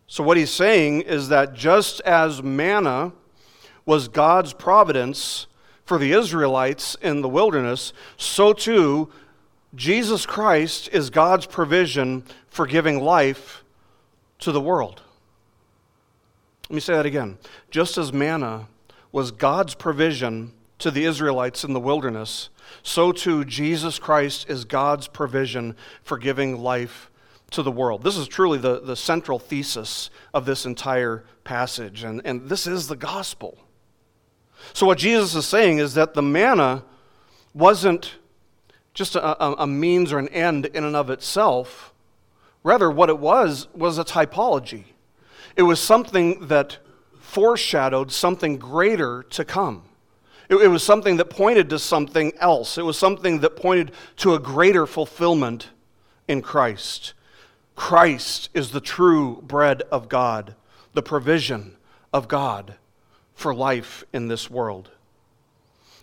[0.09, 3.13] So, what he's saying is that just as manna
[3.87, 5.47] was God's providence
[5.85, 9.09] for the Israelites in the wilderness, so too
[9.75, 13.63] Jesus Christ is God's provision for giving life
[14.41, 15.03] to the world.
[16.69, 17.39] Let me say that again.
[17.71, 18.67] Just as manna
[19.13, 22.49] was God's provision to the Israelites in the wilderness,
[22.83, 27.11] so too Jesus Christ is God's provision for giving life
[27.51, 28.03] to the world.
[28.03, 32.89] This is truly the, the central thesis of this entire passage, and, and this is
[32.89, 33.57] the gospel.
[34.73, 36.85] So, what Jesus is saying is that the manna
[37.55, 38.17] wasn't
[38.95, 41.93] just a, a, means or an end in and of itself.
[42.63, 44.85] Rather, what it was was a typology.
[45.55, 46.79] It was something that
[47.21, 49.83] foreshadowed something greater to come.
[50.49, 52.79] It, it was something that pointed to something else.
[52.79, 55.71] It was something that pointed to a greater fulfillment
[56.29, 57.15] in Christ.
[57.75, 60.55] Christ is the true bread of God,
[60.95, 61.77] the provision
[62.13, 62.77] of God
[63.37, 64.91] for life in this world.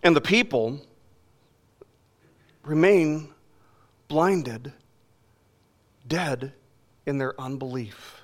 [0.03, 0.79] And the people
[2.63, 3.29] remain
[4.07, 4.71] blinded,
[6.07, 6.53] dead
[7.05, 8.21] in their unbelief.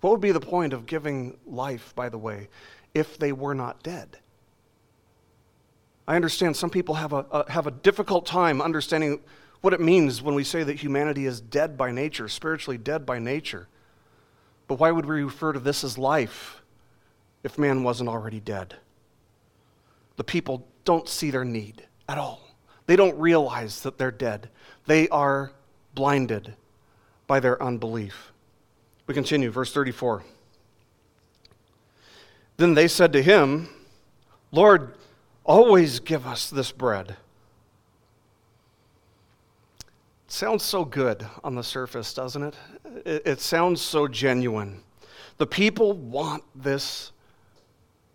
[0.00, 2.48] What would be the point of giving life, by the way,
[2.94, 4.18] if they were not dead?
[6.06, 9.20] I understand some people have a, a, have a difficult time understanding
[9.60, 13.18] what it means when we say that humanity is dead by nature, spiritually dead by
[13.18, 13.66] nature.
[14.68, 16.57] But why would we refer to this as life
[17.42, 18.76] if man wasn't already dead?
[20.16, 22.40] The people don't see their need at all.
[22.86, 24.48] They don't realize that they're dead.
[24.86, 25.52] They are
[25.94, 26.54] blinded
[27.26, 28.32] by their unbelief.
[29.06, 30.24] We continue, verse 34.
[32.56, 33.68] Then they said to him,
[34.50, 34.94] Lord,
[35.44, 37.16] always give us this bread.
[39.80, 42.56] It sounds so good on the surface, doesn't it?
[43.06, 43.40] it?
[43.40, 44.82] Sounds so genuine.
[45.36, 47.12] The people want this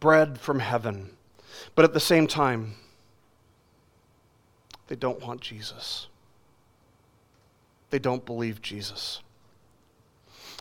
[0.03, 1.09] bread from heaven,
[1.75, 2.73] but at the same time,
[4.89, 6.07] they don't want Jesus.
[7.89, 9.21] They don't believe Jesus.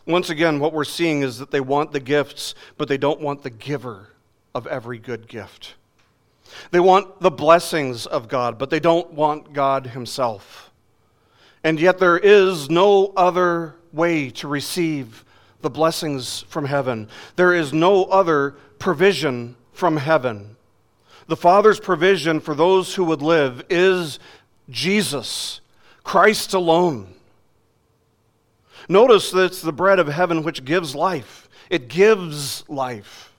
[0.05, 3.43] Once again, what we're seeing is that they want the gifts, but they don't want
[3.43, 4.07] the giver
[4.55, 5.73] of every good gift.
[6.71, 10.71] They want the blessings of God, but they don't want God Himself.
[11.65, 15.25] And yet, there is no other way to receive
[15.59, 17.09] the blessings from heaven.
[17.35, 20.57] There is no other provision from heaven.
[21.27, 24.19] The Father's provision for those who would live is
[24.69, 25.61] Jesus,
[26.03, 27.13] Christ alone.
[28.89, 31.47] Notice that it's the bread of heaven which gives life.
[31.69, 33.31] It gives life.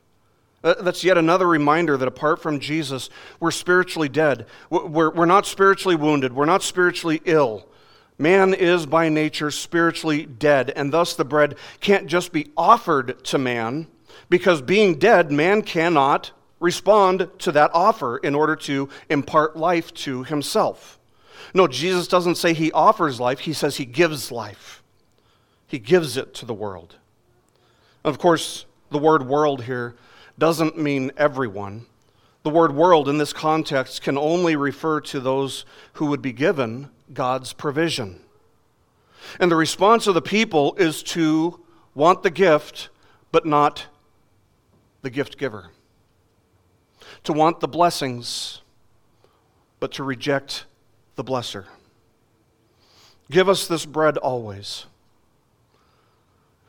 [0.65, 4.47] Uh, that's yet another reminder that apart from Jesus, we're spiritually dead.
[4.71, 6.33] We're, we're not spiritually wounded.
[6.33, 7.69] We're not spiritually ill.
[8.17, 13.37] Man is by nature spiritually dead, and thus the bread can't just be offered to
[13.37, 13.89] man,
[14.29, 20.25] because being dead, man cannot respond to that offer in order to impart life to
[20.25, 20.99] himself.
[21.53, 24.83] No, Jesus doesn't say he offers life, he says he gives life.
[25.67, 26.97] He gives it to the world.
[28.05, 29.95] Of course, the word world here
[30.39, 31.87] doesn't mean everyone.
[32.43, 36.91] The word world in this context can only refer to those who would be given
[37.13, 38.21] God's provision.
[39.41, 41.61] And the response of the people is to
[41.95, 42.91] want the gift,
[43.33, 43.87] but not
[45.05, 45.71] the gift giver.
[47.25, 48.63] To want the blessings,
[49.79, 50.65] but to reject
[51.15, 51.67] the blesser.
[53.31, 54.87] Give us this bread always.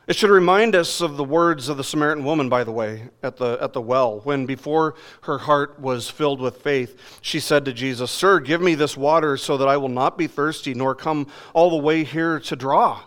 [0.06, 3.38] It should remind us of the words of the Samaritan woman, by the way, at
[3.38, 7.72] the, at the well, when before her heart was filled with faith, she said to
[7.72, 11.26] Jesus, Sir, give me this water so that I will not be thirsty, nor come
[11.54, 13.02] all the way here to draw.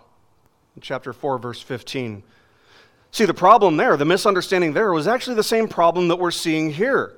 [0.75, 2.23] In chapter 4, verse 15.
[3.11, 6.71] See, the problem there, the misunderstanding there, was actually the same problem that we're seeing
[6.71, 7.15] here.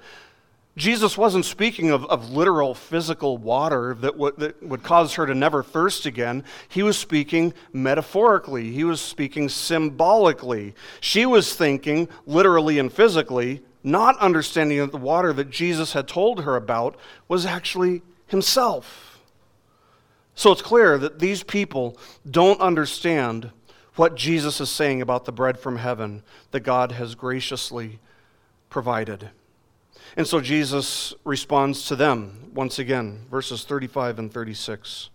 [0.78, 5.36] Jesus wasn't speaking of, of literal physical water that, w- that would cause her to
[5.36, 6.46] never thirst again.
[6.70, 10.74] He was speaking metaphorically, he was speaking symbolically.
[11.02, 16.44] She was thinking literally and physically, not understanding that the water that Jesus had told
[16.44, 16.96] her about
[17.28, 19.20] was actually himself.
[20.36, 21.98] So it's clear that these people
[22.30, 23.52] don't understand
[23.96, 28.00] what Jesus is saying about the bread from heaven that God has graciously
[28.70, 29.30] provided.
[30.16, 35.10] And so Jesus responds to them once again, verses 35 and 36.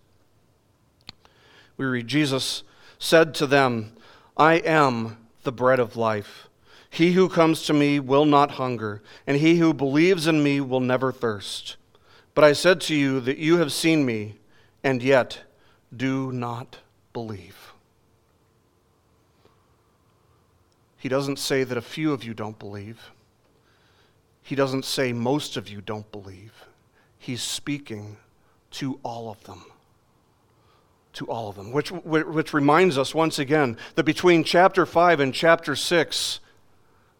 [1.77, 2.63] We read Jesus
[2.99, 3.93] said to them,
[4.35, 6.47] I am the bread of life.
[6.89, 10.79] He who comes to me will not hunger, and he who believes in me will
[10.79, 11.77] never thirst.
[12.33, 14.37] But I said to you that you have seen me,
[14.83, 15.41] and yet
[15.95, 16.79] do not
[17.13, 17.66] believe.
[20.97, 23.11] He doesn't say that a few of you don't believe.
[24.41, 26.65] He doesn't say most of you don't believe.
[27.19, 28.17] He's speaking
[28.71, 29.65] to all of them
[31.17, 35.33] to all of them, which, which reminds us once again that between chapter 5 and
[35.33, 36.39] chapter 6,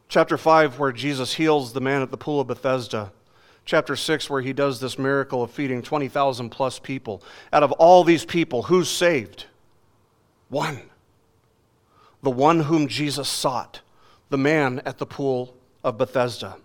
[0.08, 3.12] chapter 5, where Jesus heals the man at the pool of Bethesda,
[3.66, 8.04] chapter 6, where he does this miracle of feeding 20,000 plus people, out of all
[8.04, 9.46] these people, who's saved?
[10.50, 10.84] One.
[12.28, 13.80] The one whom Jesus sought,
[14.28, 16.58] the man at the pool of Bethesda.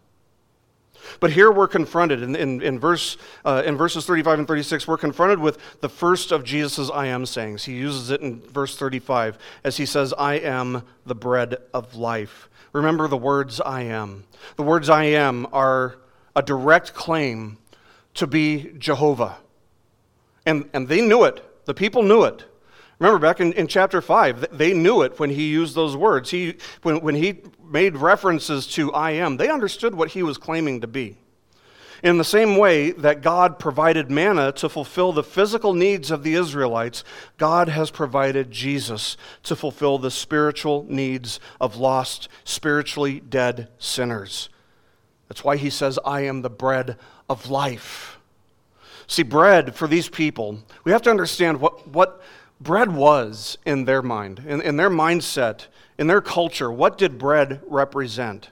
[1.21, 4.99] But here we're confronted, in, in, in, verse, uh, in verses 35 and 36, we're
[4.99, 7.63] confronted with the first of Jesus' I am sayings.
[7.63, 12.49] He uses it in verse 35 as he says, I am the bread of life.
[12.73, 14.25] Remember the words I am.
[14.57, 15.95] The words I am are
[16.35, 17.59] a direct claim
[18.15, 19.37] to be Jehovah.
[20.45, 22.47] And, and they knew it, the people knew it.
[22.99, 26.31] Remember back in, in chapter 5, they knew it when he used those words.
[26.31, 30.81] He, when, when he made references to I am, they understood what he was claiming
[30.83, 31.17] to be.
[32.03, 36.35] In the same way that God provided manna to fulfill the physical needs of the
[36.35, 37.05] Israelites,
[37.39, 44.49] God has provided Jesus to fulfill the spiritual needs of lost, spiritually dead sinners.
[45.29, 46.97] That's why he says, I am the bread
[47.31, 48.19] of life.
[49.07, 52.21] See, bread for these people, we have to understand what, what
[52.63, 55.67] bread was in their mind, in, in their mindset,
[55.99, 56.71] in their culture.
[56.71, 58.51] What did bread represent?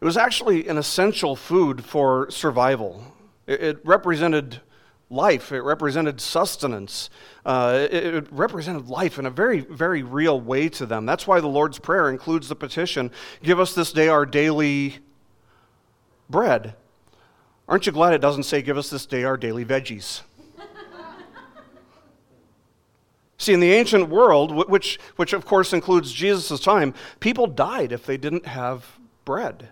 [0.00, 3.14] It was actually an essential food for survival.
[3.46, 4.60] It, it represented
[5.10, 7.10] life, it represented sustenance,
[7.44, 11.06] uh, it, it, represented life in a very, very real way to them.
[11.06, 13.10] That's why the Lord's Prayer includes the petition
[13.42, 14.98] Give us this day our daily
[16.30, 16.74] bread.
[17.68, 20.22] Aren't you glad it doesn't say, Give us this day our daily veggies?
[23.42, 28.06] See, in the ancient world, which, which of course includes Jesus' time, people died if
[28.06, 29.70] they didn't have bread.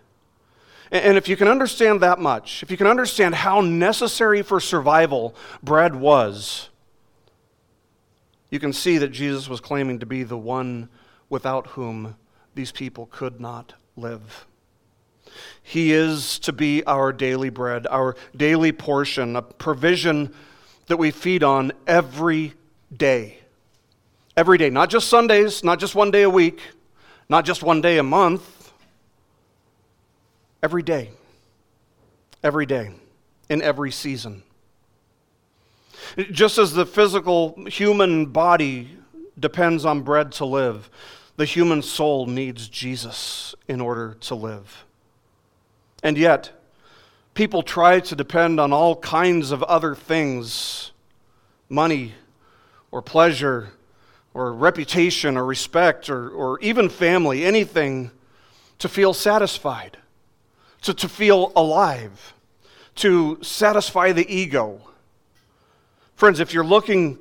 [0.90, 5.36] And if you can understand that much, if you can understand how necessary for survival
[5.62, 6.68] bread was,
[8.50, 10.88] you can see that Jesus was claiming to be the one
[11.28, 12.16] without whom
[12.56, 14.46] these people could not live.
[15.62, 20.34] He is to be our daily bread, our daily portion, a provision
[20.88, 22.54] that we feed on every
[22.92, 23.39] day
[24.36, 26.60] every day, not just Sundays, not just one day a week,
[27.28, 28.72] not just one day a month,
[30.62, 31.10] every day,
[32.42, 32.90] every day,
[33.48, 34.42] in every season.
[36.30, 38.90] Just as the physical human body
[39.38, 40.90] depends on bread to live,
[41.36, 44.84] the human soul needs Jesus in order to live.
[46.02, 46.50] And yet,
[47.34, 50.92] people try to depend on all kinds of other things
[51.68, 52.14] money
[52.90, 53.70] or pleasure
[54.34, 58.10] or reputation or respect or, or even family, anything,
[58.78, 59.98] to feel satisfied,
[60.82, 62.34] to, to feel alive,
[62.96, 64.80] to satisfy the ego.
[66.14, 67.18] Friends, if you're looking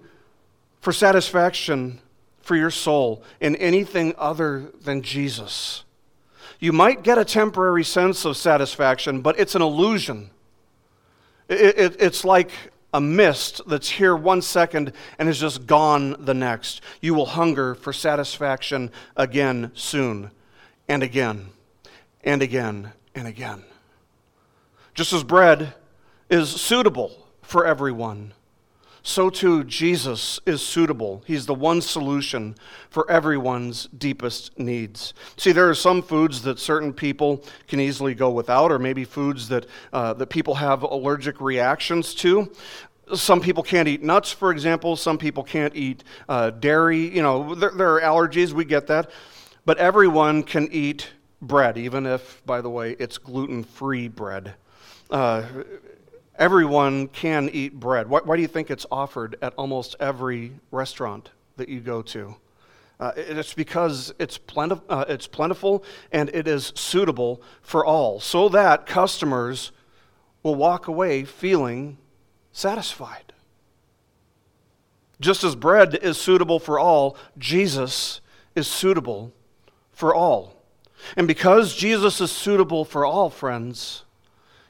[0.81, 1.99] for satisfaction
[2.41, 5.83] for your soul in anything other than Jesus,
[6.59, 10.29] you might get a temporary sense of satisfaction, but it's an illusion.
[11.47, 12.51] It, it, it's like
[12.93, 16.81] a mist that's here one second and is just gone the next.
[17.01, 20.31] You will hunger for satisfaction again soon,
[20.87, 21.49] and again,
[22.23, 23.63] and again, and again.
[24.93, 25.73] Just as bread
[26.29, 28.33] is suitable for everyone,
[29.03, 31.23] so too Jesus is suitable.
[31.25, 32.55] He's the one solution
[32.89, 35.13] for everyone's deepest needs.
[35.37, 39.47] See, there are some foods that certain people can easily go without, or maybe foods
[39.49, 42.51] that, uh, that people have allergic reactions to.
[43.15, 44.95] Some people can't eat nuts, for example.
[44.95, 47.13] Some people can't eat uh, dairy.
[47.15, 49.09] You know, there, there are allergies, we get that.
[49.65, 51.09] But everyone can eat
[51.41, 54.55] bread, even if, by the way, it's gluten free bread.
[55.09, 55.43] Uh,
[56.39, 58.09] everyone can eat bread.
[58.09, 62.35] Why, why, do you think it's offered at almost every restaurant that you go to?
[62.99, 68.85] Uh, it's because it's, uh, it's plentiful and it is suitable for all, so that
[68.85, 69.71] customers
[70.41, 71.97] will walk away feeling
[72.51, 73.33] satisfied.
[75.21, 78.21] Just as bread is suitable for all, Jesus
[78.55, 79.33] is suitable
[79.91, 80.55] for all.
[81.15, 84.03] And because Jesus is suitable for all, friends,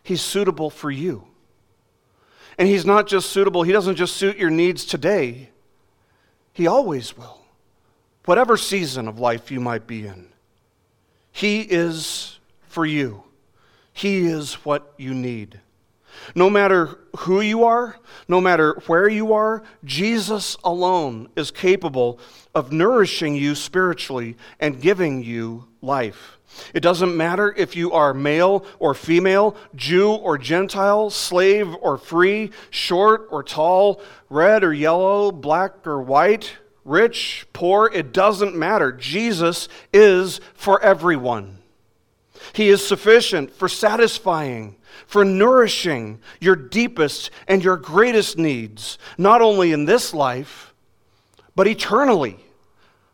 [0.04, 1.29] he's suitable for you.
[2.60, 5.50] And he's not just suitable, he doesn't just suit your needs today,
[6.52, 7.40] he always will.
[8.26, 10.28] Whatever season of life you might be in,
[11.32, 12.38] he is
[12.68, 13.24] for you.
[13.94, 15.62] He is what you need.
[16.36, 17.98] No matter who you are,
[18.28, 22.20] no matter where you are, Jesus alone is capable
[22.54, 26.38] of nourishing you spiritually and giving you life.
[26.74, 32.52] It doesn't matter if you are male or female, Jew or Gentile, slave or free,
[32.70, 38.92] short or tall, red or yellow, black or white, rich, poor, it doesn't matter.
[38.92, 41.60] Jesus is for everyone.
[42.54, 44.76] He is sufficient for satisfying,
[45.08, 50.74] for nourishing your deepest and your greatest needs, not only in this life,
[51.56, 52.38] but eternally.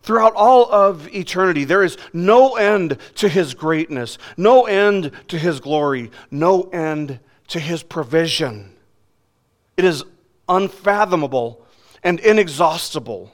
[0.02, 5.60] Throughout all of eternity, there is no end to his greatness, no end to his
[5.60, 8.76] glory, no end to his provision.
[9.78, 10.04] It is
[10.48, 11.66] unfathomable
[12.04, 13.32] and inexhaustible.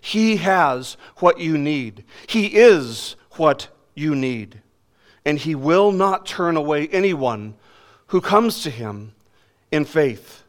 [0.00, 4.60] He has what you need, He is what you need
[5.26, 7.54] and he will not turn away anyone
[8.06, 9.12] who comes to him
[9.72, 10.44] in faith.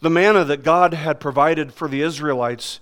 [0.00, 2.80] The manna that God had provided for the Israelites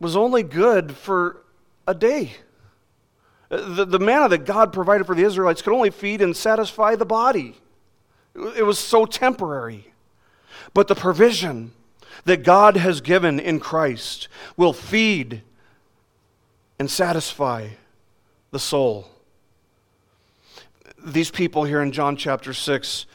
[0.00, 1.44] was only good for
[1.86, 2.32] a day.
[3.50, 7.06] The, the manna that God provided for the Israelites could only feed and satisfy the
[7.06, 7.56] body,
[8.34, 9.92] it was so temporary.
[10.74, 11.72] But the provision
[12.24, 14.26] that God has given in Christ
[14.56, 15.42] will feed
[16.80, 17.68] and satisfy
[18.52, 19.08] the soul.
[21.04, 23.06] These people here in John chapter 6,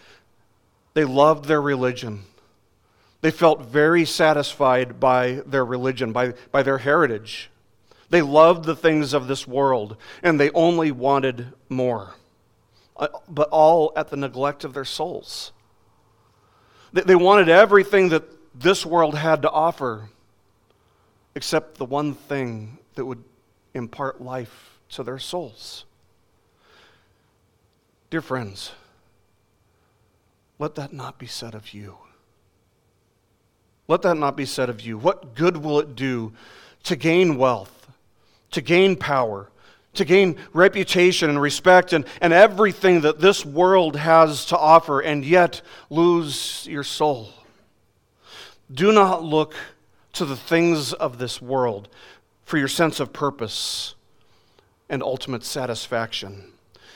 [0.93, 2.23] they loved their religion.
[3.21, 7.49] They felt very satisfied by their religion, by, by their heritage.
[8.09, 12.15] They loved the things of this world, and they only wanted more,
[12.97, 15.51] uh, but all at the neglect of their souls.
[16.93, 18.23] They wanted everything that
[18.59, 20.09] this world had to offer,
[21.35, 23.23] except the one thing that would
[23.73, 25.85] impart life to their souls.
[28.09, 28.71] Dear friends,
[30.59, 31.97] let that not be said of you.
[33.88, 34.97] Let that not be said of you.
[34.97, 36.33] What good will it do
[36.83, 37.89] to gain wealth,
[38.51, 39.49] to gain power,
[39.93, 45.25] to gain reputation and respect and, and everything that this world has to offer, and
[45.25, 47.29] yet lose your soul?
[48.71, 49.53] Do not look
[50.13, 51.88] to the things of this world
[52.43, 53.95] for your sense of purpose
[54.89, 56.51] and ultimate satisfaction.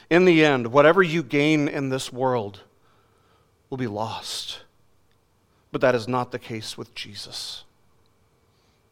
[0.10, 2.62] In the end, whatever you gain in this world
[3.70, 4.62] will be lost.
[5.72, 7.64] But that is not the case with Jesus.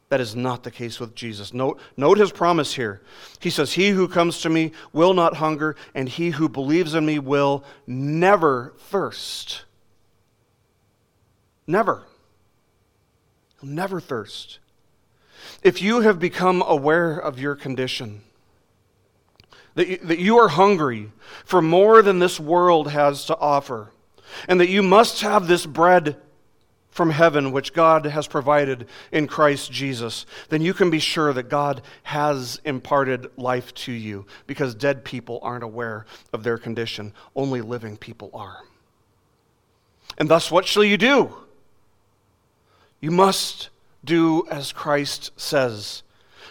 [0.08, 1.54] That is not the case with Jesus.
[1.54, 3.00] Note, note his promise here.
[3.38, 7.06] He says, He who comes to me will not hunger, and he who believes in
[7.06, 9.62] me will never thirst.
[11.66, 12.02] Never.
[13.60, 14.58] He'll never thirst.
[15.62, 18.22] If you have become aware of your condition,
[19.74, 21.12] that you, that you are hungry
[21.44, 23.90] for more than this world has to offer,
[24.48, 26.16] and that you must have this bread
[26.90, 31.48] from heaven, which God has provided in Christ Jesus, then you can be sure that
[31.48, 37.12] God has imparted life to you because dead people aren't aware of their condition.
[37.36, 38.58] Only living people are.
[40.18, 41.34] And thus, what shall you do?
[43.00, 43.70] You must
[44.04, 46.02] do as Christ says.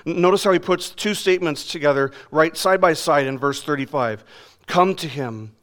[0.06, 4.24] Notice how he puts two statements together right side by side in verse 35
[4.68, 5.56] Come to him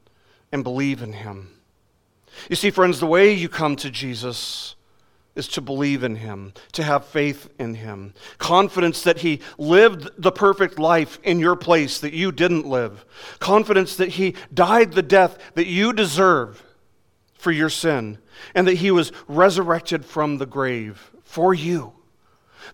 [0.52, 1.50] and believe in him.
[2.50, 4.74] You see, friends, the way you come to Jesus
[5.34, 10.32] is to believe in him, to have faith in him, confidence that he lived the
[10.32, 13.04] perfect life in your place that you didn't live,
[13.38, 16.62] confidence that he died the death that you deserve
[17.34, 18.18] for your sin,
[18.54, 21.95] and that he was resurrected from the grave for you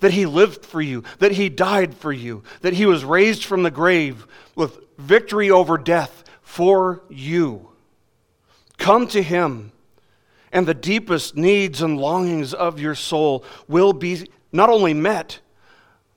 [0.00, 3.62] that he lived for you, that he died for you, that he was raised from
[3.62, 7.68] the grave with victory over death for you.
[8.78, 9.72] Come to him,
[10.52, 15.40] and the deepest needs and longings of your soul will be not only met,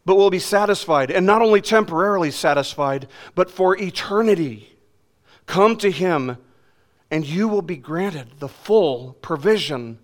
[0.06, 4.78] but will be satisfied, and not only temporarily satisfied, but for eternity.
[5.46, 6.38] Come to him,
[7.10, 10.00] and you will be granted the full provision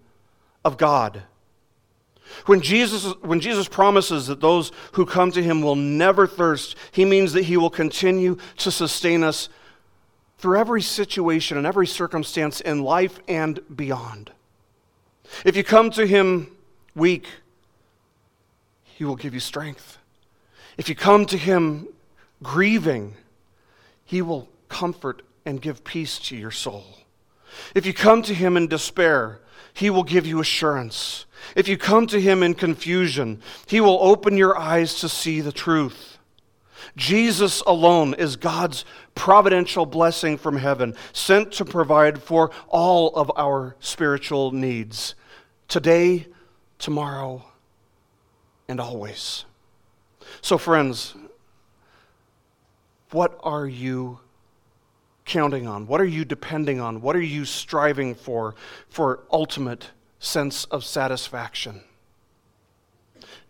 [0.64, 1.24] of God.
[2.46, 7.06] When Jesus, when Jesus promises that those who come to him will never thirst, he
[7.06, 9.50] means that he will continue to sustain us
[10.42, 14.32] through every situation and every circumstance in life and beyond.
[15.46, 16.56] If you come to Him
[16.96, 17.28] weak,
[18.84, 20.00] He will give you strength.
[20.78, 21.88] If you come to Him
[22.42, 23.14] grieving,
[24.04, 26.86] He will comfort and give peace to your soul.
[27.76, 29.42] If you come to Him in despair,
[29.76, 31.26] He will give you assurance.
[31.56, 35.52] If you come to Him in confusion, He will open your eyes to see the
[35.52, 36.18] truth.
[36.96, 38.86] Jesus alone is God's
[39.16, 45.16] providential blessing from heaven, sent to provide for all of our spiritual needs,
[45.68, 46.28] today,
[46.80, 47.46] tomorrow,
[48.68, 49.46] and always.
[50.42, 51.14] So, friends,
[53.12, 54.20] what are you
[55.26, 55.88] counting on?
[55.88, 57.02] What are you depending on?
[57.02, 58.56] What are you striving for
[58.90, 59.92] for ultimate
[60.22, 61.82] sense of satisfaction?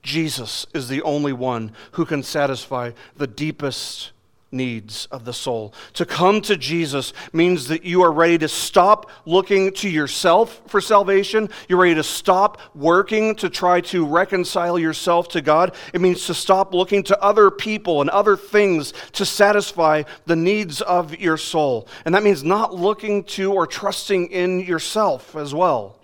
[0.02, 4.12] Jesus is the only one who can satisfy the deepest
[4.52, 5.74] needs of the soul.
[5.94, 10.82] To come to Jesus means that you are ready to stop looking to yourself for
[10.82, 11.50] salvation.
[11.70, 15.76] You're ready to stop working to try to reconcile yourself to God.
[15.94, 20.82] It means to stop looking to other people and other things to satisfy the needs
[20.82, 21.88] of your soul.
[22.06, 26.01] And that means not looking to or trusting in yourself as well.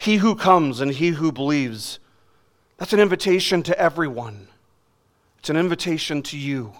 [0.00, 1.98] He who comes and he who believes,
[2.78, 4.48] that's an invitation to everyone.
[5.38, 6.72] It's an invitation to you.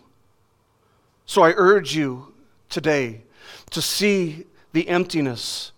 [1.26, 2.32] So I urge you
[2.70, 3.24] today
[3.70, 5.72] to see the emptiness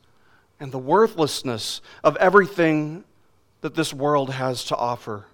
[0.61, 3.03] and the worthlessness of everything
[3.61, 5.26] that this world has to offer,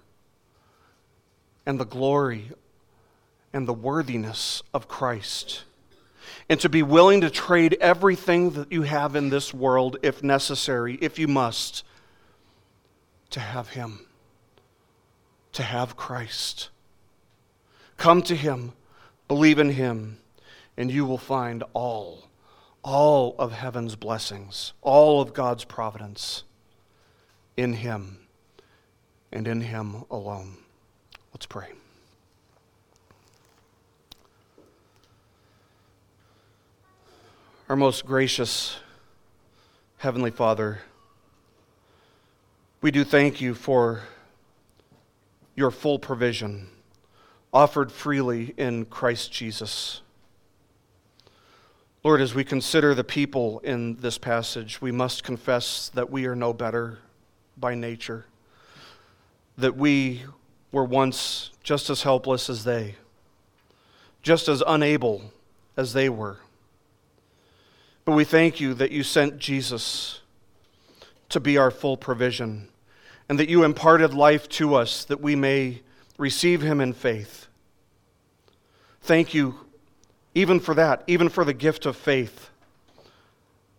[1.67, 2.51] and the glory
[3.53, 5.63] and the worthiness of Christ.
[6.49, 10.97] And to be willing to trade everything that you have in this world, if necessary,
[11.01, 11.83] if you must,
[13.29, 14.05] to have Him,
[15.53, 16.69] to have Christ.
[17.97, 18.73] Come to Him
[19.29, 20.17] Believe in him,
[20.75, 22.27] and you will find all,
[22.83, 26.43] all of heaven's blessings, all of God's providence
[27.55, 28.17] in him
[29.31, 30.57] and in him alone.
[31.31, 31.67] Let's pray.
[37.69, 38.77] Our most gracious
[39.97, 40.79] Heavenly Father,
[42.81, 44.03] we do thank you for
[45.53, 46.69] your full provision
[47.51, 50.01] offered freely in Christ Jesus.
[52.03, 56.35] Lord, as we consider the people in this passage, we must confess that we are
[56.35, 56.99] no better
[57.57, 58.25] by nature,
[59.57, 60.23] that we
[60.71, 62.95] were once just as helpless as they,
[64.21, 65.33] just as unable
[65.75, 66.37] as they were.
[68.05, 70.21] But we thank you that you sent Jesus
[71.29, 72.69] to be our full provision,
[73.27, 75.81] and that you imparted life to us that we may
[76.17, 77.47] receive him in faith.
[79.01, 79.55] Thank you,
[80.35, 82.49] even for that, even for the gift of faith,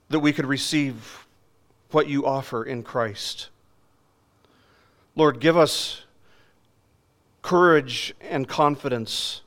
[0.08, 1.26] that we could receive
[1.90, 3.48] what you offer in Christ.
[5.16, 6.02] Lord, give us
[7.42, 9.42] courage and confidence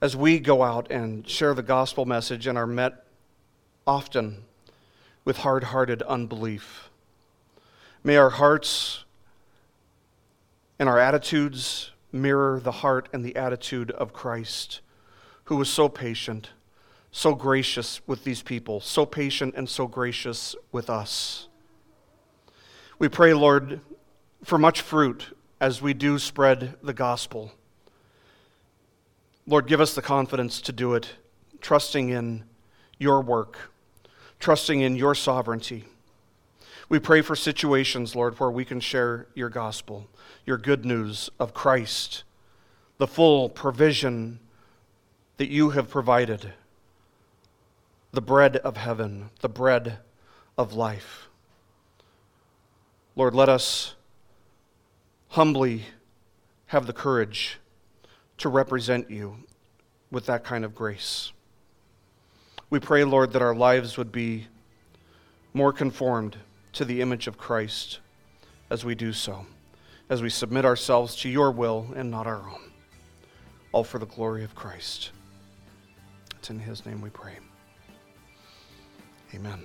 [0.00, 3.04] as we go out and share the gospel message and are met
[3.86, 4.44] often
[5.26, 6.88] with hard hearted unbelief.
[8.02, 9.04] May our hearts
[10.78, 14.80] and our attitudes mirror the heart and the attitude of Christ,
[15.44, 16.50] who was so patient,
[17.10, 21.48] so gracious with these people, so patient and so gracious with us.
[22.98, 23.80] We pray, Lord,
[24.44, 27.50] for much fruit as we do spread the gospel.
[29.44, 31.16] Lord, give us the confidence to do it,
[31.60, 32.44] trusting in
[32.98, 33.72] your work,
[34.46, 35.82] trusting in your sovereignty.
[36.88, 40.06] We pray for situations, Lord, where we can share your gospel,
[40.44, 42.22] your good news of Christ,
[42.98, 44.38] the full provision
[45.38, 46.52] that you have provided,
[48.12, 49.98] the bread of heaven, the bread
[50.56, 51.26] of life.
[53.16, 53.96] Lord, let us
[55.30, 55.86] humbly
[56.66, 57.58] have the courage
[58.38, 59.38] to represent you
[60.12, 61.32] with that kind of grace.
[62.68, 64.46] We pray, Lord, that our lives would be
[65.54, 66.36] more conformed
[66.72, 68.00] to the image of Christ
[68.70, 69.46] as we do so,
[70.10, 72.72] as we submit ourselves to your will and not our own,
[73.72, 75.10] all for the glory of Christ.
[76.38, 77.38] It's in his name we pray.
[79.34, 79.64] Amen.